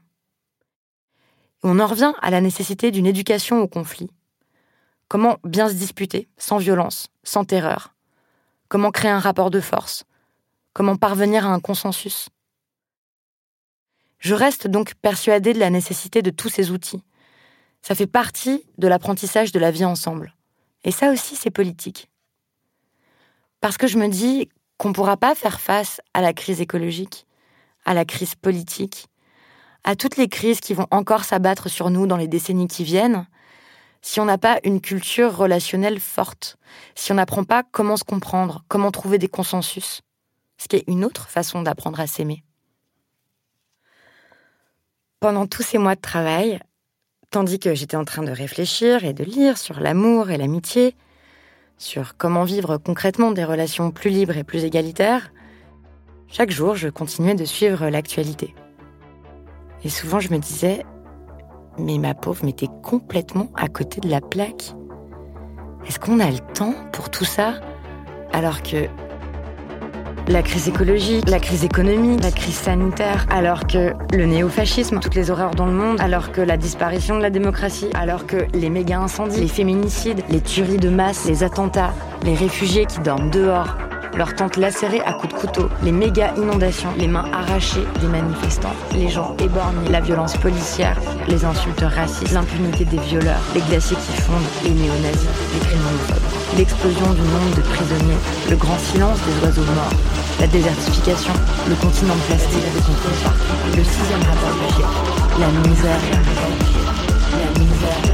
On 1.62 1.80
en 1.80 1.86
revient 1.86 2.12
à 2.20 2.30
la 2.30 2.42
nécessité 2.42 2.90
d'une 2.90 3.06
éducation 3.06 3.62
au 3.62 3.66
conflit. 3.66 4.10
Comment 5.08 5.38
bien 5.42 5.70
se 5.70 5.74
disputer, 5.74 6.28
sans 6.36 6.58
violence, 6.58 7.08
sans 7.24 7.46
terreur? 7.46 7.94
Comment 8.68 8.90
créer 8.90 9.10
un 9.10 9.20
rapport 9.20 9.50
de 9.50 9.60
force? 9.60 10.04
Comment 10.74 10.96
parvenir 10.96 11.46
à 11.46 11.54
un 11.54 11.60
consensus? 11.60 12.28
Je 14.18 14.34
reste 14.34 14.68
donc 14.68 14.96
persuadée 14.96 15.54
de 15.54 15.60
la 15.60 15.70
nécessité 15.70 16.20
de 16.20 16.30
tous 16.30 16.50
ces 16.50 16.70
outils. 16.70 17.02
Ça 17.80 17.94
fait 17.94 18.06
partie 18.06 18.66
de 18.76 18.86
l'apprentissage 18.86 19.50
de 19.50 19.58
la 19.58 19.70
vie 19.70 19.86
ensemble. 19.86 20.34
Et 20.84 20.90
ça 20.90 21.10
aussi, 21.10 21.36
c'est 21.36 21.50
politique. 21.50 22.11
Parce 23.62 23.78
que 23.78 23.86
je 23.86 23.96
me 23.96 24.08
dis 24.08 24.48
qu'on 24.76 24.88
ne 24.88 24.92
pourra 24.92 25.16
pas 25.16 25.36
faire 25.36 25.60
face 25.60 26.00
à 26.14 26.20
la 26.20 26.32
crise 26.32 26.60
écologique, 26.60 27.26
à 27.84 27.94
la 27.94 28.04
crise 28.04 28.34
politique, 28.34 29.06
à 29.84 29.94
toutes 29.94 30.16
les 30.16 30.28
crises 30.28 30.58
qui 30.60 30.74
vont 30.74 30.88
encore 30.90 31.24
s'abattre 31.24 31.70
sur 31.70 31.88
nous 31.88 32.08
dans 32.08 32.16
les 32.16 32.26
décennies 32.26 32.66
qui 32.66 32.82
viennent, 32.82 33.24
si 34.02 34.18
on 34.18 34.24
n'a 34.24 34.36
pas 34.36 34.58
une 34.64 34.80
culture 34.80 35.36
relationnelle 35.36 36.00
forte, 36.00 36.58
si 36.96 37.12
on 37.12 37.14
n'apprend 37.14 37.44
pas 37.44 37.62
comment 37.62 37.96
se 37.96 38.02
comprendre, 38.02 38.64
comment 38.66 38.90
trouver 38.90 39.18
des 39.18 39.28
consensus, 39.28 40.00
ce 40.58 40.66
qui 40.66 40.74
est 40.74 40.84
une 40.88 41.04
autre 41.04 41.28
façon 41.28 41.62
d'apprendre 41.62 42.00
à 42.00 42.08
s'aimer. 42.08 42.42
Pendant 45.20 45.46
tous 45.46 45.62
ces 45.62 45.78
mois 45.78 45.94
de 45.94 46.00
travail, 46.00 46.58
tandis 47.30 47.60
que 47.60 47.76
j'étais 47.76 47.96
en 47.96 48.04
train 48.04 48.24
de 48.24 48.32
réfléchir 48.32 49.04
et 49.04 49.12
de 49.12 49.22
lire 49.22 49.56
sur 49.56 49.78
l'amour 49.78 50.30
et 50.30 50.36
l'amitié, 50.36 50.96
sur 51.82 52.16
comment 52.16 52.44
vivre 52.44 52.76
concrètement 52.76 53.32
des 53.32 53.44
relations 53.44 53.90
plus 53.90 54.10
libres 54.10 54.36
et 54.36 54.44
plus 54.44 54.64
égalitaires, 54.64 55.32
chaque 56.28 56.52
jour, 56.52 56.76
je 56.76 56.88
continuais 56.88 57.34
de 57.34 57.44
suivre 57.44 57.88
l'actualité. 57.88 58.54
Et 59.82 59.88
souvent, 59.88 60.20
je 60.20 60.30
me 60.30 60.38
disais, 60.38 60.86
mais 61.78 61.98
ma 61.98 62.14
pauvre, 62.14 62.48
t'es 62.52 62.68
complètement 62.84 63.50
à 63.56 63.66
côté 63.66 64.00
de 64.00 64.08
la 64.08 64.20
plaque. 64.20 64.76
Est-ce 65.84 65.98
qu'on 65.98 66.20
a 66.20 66.30
le 66.30 66.38
temps 66.54 66.74
pour 66.92 67.10
tout 67.10 67.24
ça? 67.24 67.54
Alors 68.32 68.62
que 68.62 68.86
la 70.32 70.42
crise 70.42 70.66
écologique, 70.66 71.28
la 71.28 71.38
crise 71.38 71.62
économique, 71.62 72.22
la 72.22 72.30
crise 72.30 72.54
sanitaire, 72.54 73.26
alors 73.30 73.66
que 73.66 73.92
le 74.16 74.24
néofascisme, 74.24 74.98
toutes 74.98 75.14
les 75.14 75.30
horreurs 75.30 75.54
dans 75.54 75.66
le 75.66 75.72
monde, 75.72 76.00
alors 76.00 76.32
que 76.32 76.40
la 76.40 76.56
disparition 76.56 77.18
de 77.18 77.22
la 77.22 77.28
démocratie, 77.28 77.90
alors 77.92 78.26
que 78.26 78.46
les 78.54 78.70
méga 78.70 78.98
incendies, 78.98 79.40
les 79.40 79.48
féminicides, 79.48 80.22
les 80.30 80.40
tueries 80.40 80.78
de 80.78 80.88
masse, 80.88 81.26
les 81.26 81.42
attentats, 81.42 81.92
les 82.24 82.34
réfugiés 82.34 82.86
qui 82.86 83.00
dorment 83.00 83.30
dehors, 83.30 83.76
leurs 84.16 84.34
tentes 84.34 84.56
lacérées 84.56 85.02
à 85.04 85.12
coups 85.12 85.34
de 85.34 85.38
couteau, 85.38 85.68
les 85.82 85.92
méga 85.92 86.32
inondations, 86.36 86.90
les 86.98 87.08
mains 87.08 87.30
arrachées 87.32 87.84
des 88.00 88.08
manifestants, 88.08 88.74
les 88.94 89.08
gens 89.08 89.36
éborgnés, 89.38 89.90
la 89.90 90.00
violence 90.00 90.36
policière, 90.38 90.98
les 91.28 91.44
insultes 91.44 91.80
racistes, 91.82 92.32
l'impunité 92.32 92.86
des 92.86 92.98
violeurs, 92.98 93.40
les 93.54 93.60
glaciers 93.60 93.96
qui 93.96 94.12
fondent, 94.22 94.42
les 94.64 94.70
néo-nazis, 94.70 95.28
les 95.54 95.60
crimes 95.60 95.80
homophobes, 95.88 96.58
l'explosion 96.58 97.12
du 97.12 97.20
nombre 97.20 97.56
de 97.56 97.62
prisonniers, 97.62 98.18
le 98.50 98.56
grand 98.56 98.78
silence 98.78 99.18
des 99.26 99.46
oiseaux 99.46 99.72
morts, 99.74 100.21
la 100.40 100.46
désertification, 100.46 101.32
le 101.68 101.74
continent 101.76 102.14
plastique 102.26 102.60
de 102.60 103.76
le 103.76 103.84
sixième 103.84 104.22
rapport 104.22 104.54
du 104.54 104.74
GIEC, 104.74 104.86
la 105.38 105.48
misère, 105.68 106.00
la 107.32 107.60
misère. 107.60 108.12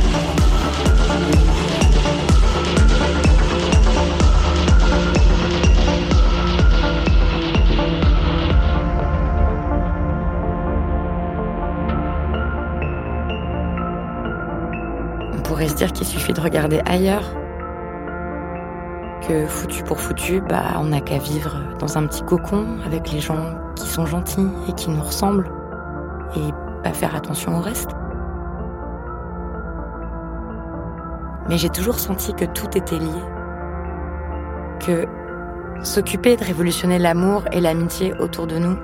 pourrait 15.44 15.68
se 15.68 15.74
dire 15.74 15.92
qu'il 15.92 16.06
suffit 16.06 16.32
de 16.32 16.40
regarder 16.40 16.80
ailleurs. 16.84 17.24
Foutu 19.28 19.82
pour 19.82 20.00
foutu, 20.00 20.40
bah 20.40 20.62
on 20.78 20.84
n'a 20.84 21.02
qu'à 21.02 21.18
vivre 21.18 21.54
dans 21.78 21.98
un 21.98 22.06
petit 22.06 22.22
cocon 22.22 22.78
avec 22.86 23.12
les 23.12 23.20
gens 23.20 23.58
qui 23.76 23.86
sont 23.86 24.06
gentils 24.06 24.48
et 24.66 24.72
qui 24.72 24.88
nous 24.88 25.02
ressemblent 25.02 25.50
et 26.34 26.50
pas 26.82 26.94
faire 26.94 27.14
attention 27.14 27.58
au 27.58 27.60
reste. 27.60 27.90
Mais 31.46 31.58
j'ai 31.58 31.68
toujours 31.68 31.98
senti 31.98 32.32
que 32.32 32.46
tout 32.46 32.68
était 32.74 32.98
lié. 32.98 33.22
Que 34.80 35.06
s'occuper 35.82 36.36
de 36.36 36.44
révolutionner 36.44 36.98
l'amour 36.98 37.44
et 37.52 37.60
l'amitié 37.60 38.14
autour 38.20 38.46
de 38.46 38.56
nous, 38.56 38.78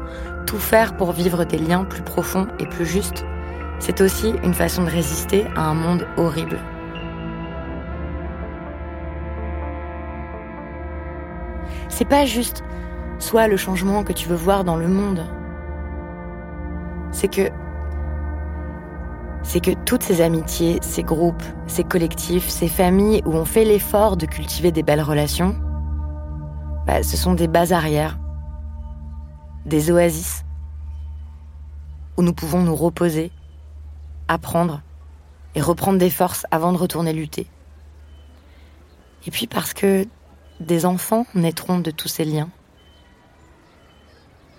tout 0.46 0.59
faire 0.59 0.94
pour 0.94 1.12
vivre 1.12 1.44
des 1.44 1.59
liens 1.59 1.85
plus 1.85 2.02
profonds 2.02 2.48
et 2.59 2.66
plus 2.66 2.85
justes, 2.85 3.24
c'est 3.78 4.02
aussi 4.02 4.35
une 4.44 4.54
façon 4.54 4.85
de 4.85 4.90
résister 4.90 5.46
à 5.57 5.62
un 5.62 5.74
monde 5.74 6.07
horrible. 6.18 6.59
C'est 11.96 12.04
pas 12.04 12.26
juste 12.26 12.64
soit 13.20 13.46
le 13.46 13.57
changement 13.57 14.02
que 14.02 14.12
tu 14.12 14.28
veux 14.28 14.35
voir 14.35 14.64
dans 14.64 14.74
le 14.74 14.88
monde. 14.88 15.24
C'est 17.12 17.28
que 17.28 17.50
c'est 19.44 19.61
que 19.61 19.70
toutes 19.85 20.02
ces 20.02 20.20
amitiés, 20.20 20.80
ces 20.83 21.04
groupes, 21.04 21.44
ces 21.68 21.85
collectifs, 21.85 22.48
ces 22.48 22.66
familles 22.66 23.22
où 23.26 23.35
on 23.35 23.44
fait 23.44 23.64
l'effort 23.64 24.16
de 24.16 24.26
cultiver 24.26 24.72
des 24.72 24.83
belles 24.83 25.02
relations, 25.02 25.54
bah, 26.85 27.04
ce 27.04 27.16
sont 27.16 27.35
des 27.35 27.46
bases 27.46 27.72
arrières, 27.72 28.18
des 29.64 29.92
oasis, 29.92 30.44
où 32.16 32.22
nous 32.22 32.35
pouvons 32.35 32.62
nous 32.62 32.74
reposer 32.74 33.30
apprendre 34.26 34.83
et 35.54 35.61
reprendre 35.61 36.00
des 36.00 36.11
forces 36.11 36.44
avant 36.50 36.72
de 36.72 36.76
retourner 36.76 37.12
lutter. 37.12 37.46
Et 39.28 39.30
puis 39.30 39.46
parce 39.46 39.74
que 39.74 40.09
des 40.61 40.87
enfants 40.87 41.27
naîtront 41.35 41.79
de 41.79 41.90
tous 41.90 42.09
ces 42.09 42.25
liens. 42.25 42.49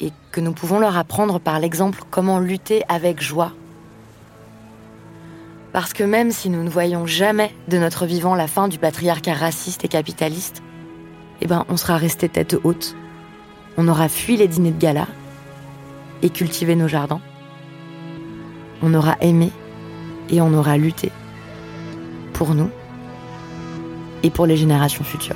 Et 0.01 0.11
que 0.31 0.41
nous 0.41 0.51
pouvons 0.51 0.79
leur 0.79 0.97
apprendre 0.97 1.39
par 1.39 1.59
l'exemple 1.59 2.03
comment 2.09 2.39
lutter 2.39 2.83
avec 2.89 3.21
joie. 3.21 3.53
Parce 5.71 5.93
que 5.93 6.03
même 6.03 6.31
si 6.31 6.49
nous 6.49 6.63
ne 6.63 6.69
voyons 6.69 7.05
jamais 7.05 7.53
de 7.67 7.77
notre 7.77 8.05
vivant 8.05 8.35
la 8.35 8.47
fin 8.47 8.67
du 8.67 8.77
patriarcat 8.77 9.33
raciste 9.33 9.83
et 9.83 9.89
capitaliste, 9.89 10.61
eh 11.41 11.47
ben 11.47 11.65
on 11.69 11.77
sera 11.77 11.97
resté 11.97 12.29
tête 12.29 12.55
haute. 12.63 12.95
On 13.77 13.87
aura 13.87 14.07
fui 14.07 14.37
les 14.37 14.47
dîners 14.47 14.71
de 14.71 14.79
gala 14.79 15.07
et 16.21 16.29
cultivé 16.29 16.75
nos 16.75 16.87
jardins. 16.87 17.21
On 18.81 18.93
aura 18.93 19.17
aimé 19.21 19.51
et 20.29 20.41
on 20.41 20.53
aura 20.53 20.77
lutté 20.77 21.11
pour 22.33 22.53
nous 22.53 22.69
et 24.23 24.29
pour 24.29 24.45
les 24.45 24.57
générations 24.57 25.03
futures. 25.03 25.35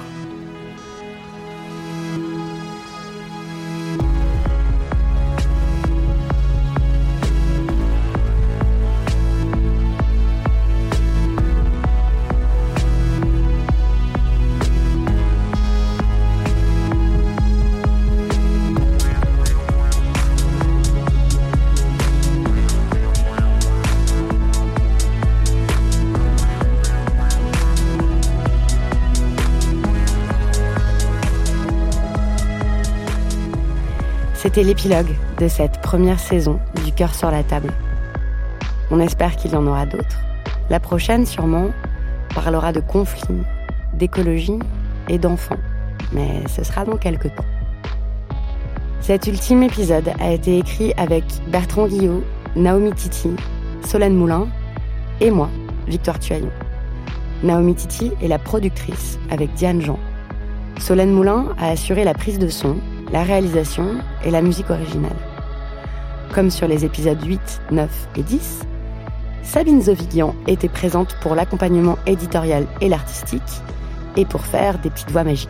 C'était 34.49 34.63
l'épilogue 34.63 35.15
de 35.37 35.47
cette 35.47 35.79
première 35.79 36.19
saison 36.19 36.59
du 36.83 36.91
cœur 36.91 37.13
sur 37.13 37.29
la 37.29 37.43
table. 37.43 37.71
On 38.89 38.99
espère 38.99 39.35
qu'il 39.35 39.51
y 39.51 39.55
en 39.55 39.67
aura 39.67 39.85
d'autres. 39.85 40.17
La 40.71 40.79
prochaine, 40.79 41.27
sûrement, 41.27 41.67
parlera 42.33 42.73
de 42.73 42.79
conflits, 42.79 43.43
d'écologie 43.93 44.57
et 45.07 45.19
d'enfants. 45.19 45.59
Mais 46.13 46.41
ce 46.47 46.63
sera 46.63 46.83
dans 46.83 46.97
quelques 46.97 47.35
temps. 47.35 47.45
Cet 49.01 49.27
ultime 49.27 49.61
épisode 49.61 50.09
a 50.19 50.31
été 50.31 50.57
écrit 50.57 50.95
avec 50.97 51.25
Bertrand 51.49 51.85
Guillot, 51.85 52.23
Naomi 52.55 52.91
Titi, 52.93 53.29
Solène 53.85 54.15
Moulin 54.15 54.47
et 55.21 55.29
moi, 55.29 55.51
Victoire 55.87 56.17
Tuaillon. 56.17 56.49
Naomi 57.43 57.75
Titi 57.75 58.13
est 58.19 58.27
la 58.27 58.39
productrice 58.39 59.19
avec 59.29 59.53
Diane 59.53 59.79
Jean. 59.79 59.99
Solène 60.79 61.11
Moulin 61.11 61.49
a 61.59 61.67
assuré 61.67 62.03
la 62.03 62.15
prise 62.15 62.39
de 62.39 62.47
son 62.47 62.77
la 63.11 63.23
réalisation 63.23 63.95
et 64.23 64.31
la 64.31 64.41
musique 64.41 64.69
originale. 64.69 65.15
Comme 66.33 66.51
sur 66.51 66.67
les 66.67 66.85
épisodes 66.85 67.23
8, 67.23 67.61
9 67.71 68.07
et 68.17 68.23
10, 68.23 68.59
Sabine 69.43 69.81
Zovigian 69.81 70.35
était 70.47 70.69
présente 70.69 71.15
pour 71.21 71.33
l'accompagnement 71.33 71.97
éditorial 72.05 72.67
et 72.81 72.89
l'artistique 72.89 73.41
et 74.15 74.25
pour 74.25 74.45
faire 74.45 74.77
des 74.79 74.89
petites 74.89 75.11
voix 75.11 75.23
magiques. 75.23 75.49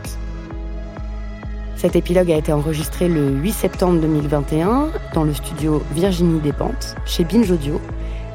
Cet 1.76 1.96
épilogue 1.96 2.30
a 2.30 2.36
été 2.36 2.52
enregistré 2.52 3.08
le 3.08 3.30
8 3.30 3.52
septembre 3.52 4.00
2021 4.00 4.88
dans 5.14 5.24
le 5.24 5.34
studio 5.34 5.82
Virginie 5.92 6.40
Despentes 6.40 6.94
chez 7.06 7.24
Binge 7.24 7.50
Audio, 7.50 7.80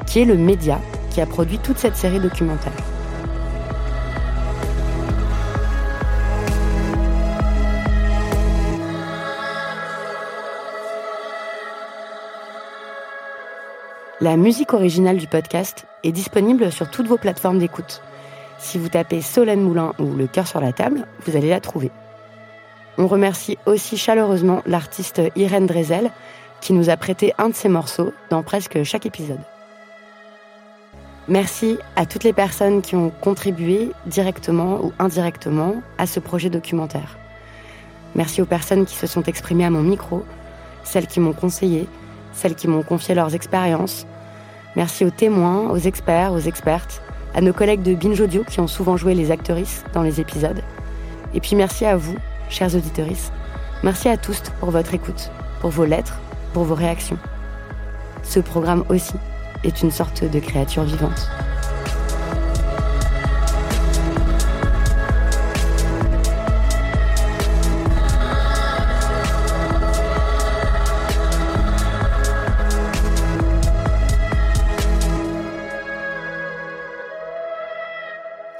qui 0.06 0.20
est 0.20 0.24
le 0.24 0.36
média 0.36 0.80
qui 1.10 1.20
a 1.20 1.26
produit 1.26 1.58
toute 1.58 1.78
cette 1.78 1.96
série 1.96 2.20
documentaire. 2.20 2.95
La 14.26 14.36
musique 14.36 14.74
originale 14.74 15.18
du 15.18 15.28
podcast 15.28 15.86
est 16.02 16.10
disponible 16.10 16.72
sur 16.72 16.90
toutes 16.90 17.06
vos 17.06 17.16
plateformes 17.16 17.60
d'écoute. 17.60 18.02
Si 18.58 18.76
vous 18.76 18.88
tapez 18.88 19.22
Solène 19.22 19.60
Moulin 19.60 19.92
ou 20.00 20.16
Le 20.16 20.26
cœur 20.26 20.48
sur 20.48 20.60
la 20.60 20.72
table, 20.72 21.06
vous 21.24 21.36
allez 21.36 21.48
la 21.48 21.60
trouver. 21.60 21.92
On 22.98 23.06
remercie 23.06 23.56
aussi 23.66 23.96
chaleureusement 23.96 24.62
l'artiste 24.66 25.22
Irène 25.36 25.66
Drezel 25.66 26.10
qui 26.60 26.72
nous 26.72 26.90
a 26.90 26.96
prêté 26.96 27.34
un 27.38 27.50
de 27.50 27.54
ses 27.54 27.68
morceaux 27.68 28.12
dans 28.28 28.42
presque 28.42 28.82
chaque 28.82 29.06
épisode. 29.06 29.38
Merci 31.28 31.78
à 31.94 32.04
toutes 32.04 32.24
les 32.24 32.32
personnes 32.32 32.82
qui 32.82 32.96
ont 32.96 33.12
contribué 33.20 33.92
directement 34.06 34.84
ou 34.84 34.92
indirectement 34.98 35.76
à 35.98 36.08
ce 36.08 36.18
projet 36.18 36.50
documentaire. 36.50 37.16
Merci 38.16 38.42
aux 38.42 38.46
personnes 38.46 38.86
qui 38.86 38.96
se 38.96 39.06
sont 39.06 39.22
exprimées 39.22 39.66
à 39.66 39.70
mon 39.70 39.82
micro, 39.82 40.24
celles 40.82 41.06
qui 41.06 41.20
m'ont 41.20 41.32
conseillé, 41.32 41.86
celles 42.32 42.56
qui 42.56 42.66
m'ont 42.66 42.82
confié 42.82 43.14
leurs 43.14 43.36
expériences. 43.36 44.04
Merci 44.76 45.06
aux 45.06 45.10
témoins, 45.10 45.70
aux 45.70 45.78
experts, 45.78 46.32
aux 46.32 46.38
expertes, 46.38 47.02
à 47.34 47.40
nos 47.40 47.54
collègues 47.54 47.82
de 47.82 47.94
Binge 47.94 48.20
Audio 48.20 48.44
qui 48.44 48.60
ont 48.60 48.66
souvent 48.66 48.98
joué 48.98 49.14
les 49.14 49.30
actrices 49.30 49.82
dans 49.94 50.02
les 50.02 50.20
épisodes. 50.20 50.62
Et 51.32 51.40
puis 51.40 51.56
merci 51.56 51.86
à 51.86 51.96
vous, 51.96 52.16
chers 52.50 52.74
auditeurs. 52.74 53.08
Merci 53.82 54.10
à 54.10 54.18
tous 54.18 54.42
pour 54.60 54.70
votre 54.70 54.92
écoute, 54.92 55.30
pour 55.60 55.70
vos 55.70 55.86
lettres, 55.86 56.18
pour 56.52 56.64
vos 56.64 56.74
réactions. 56.74 57.18
Ce 58.22 58.38
programme 58.38 58.84
aussi 58.90 59.14
est 59.64 59.82
une 59.82 59.90
sorte 59.90 60.24
de 60.24 60.40
créature 60.40 60.84
vivante. 60.84 61.30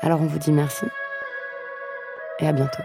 Alors 0.06 0.22
on 0.22 0.26
vous 0.26 0.38
dit 0.38 0.52
merci 0.52 0.86
et 2.38 2.46
à 2.46 2.52
bientôt. 2.52 2.84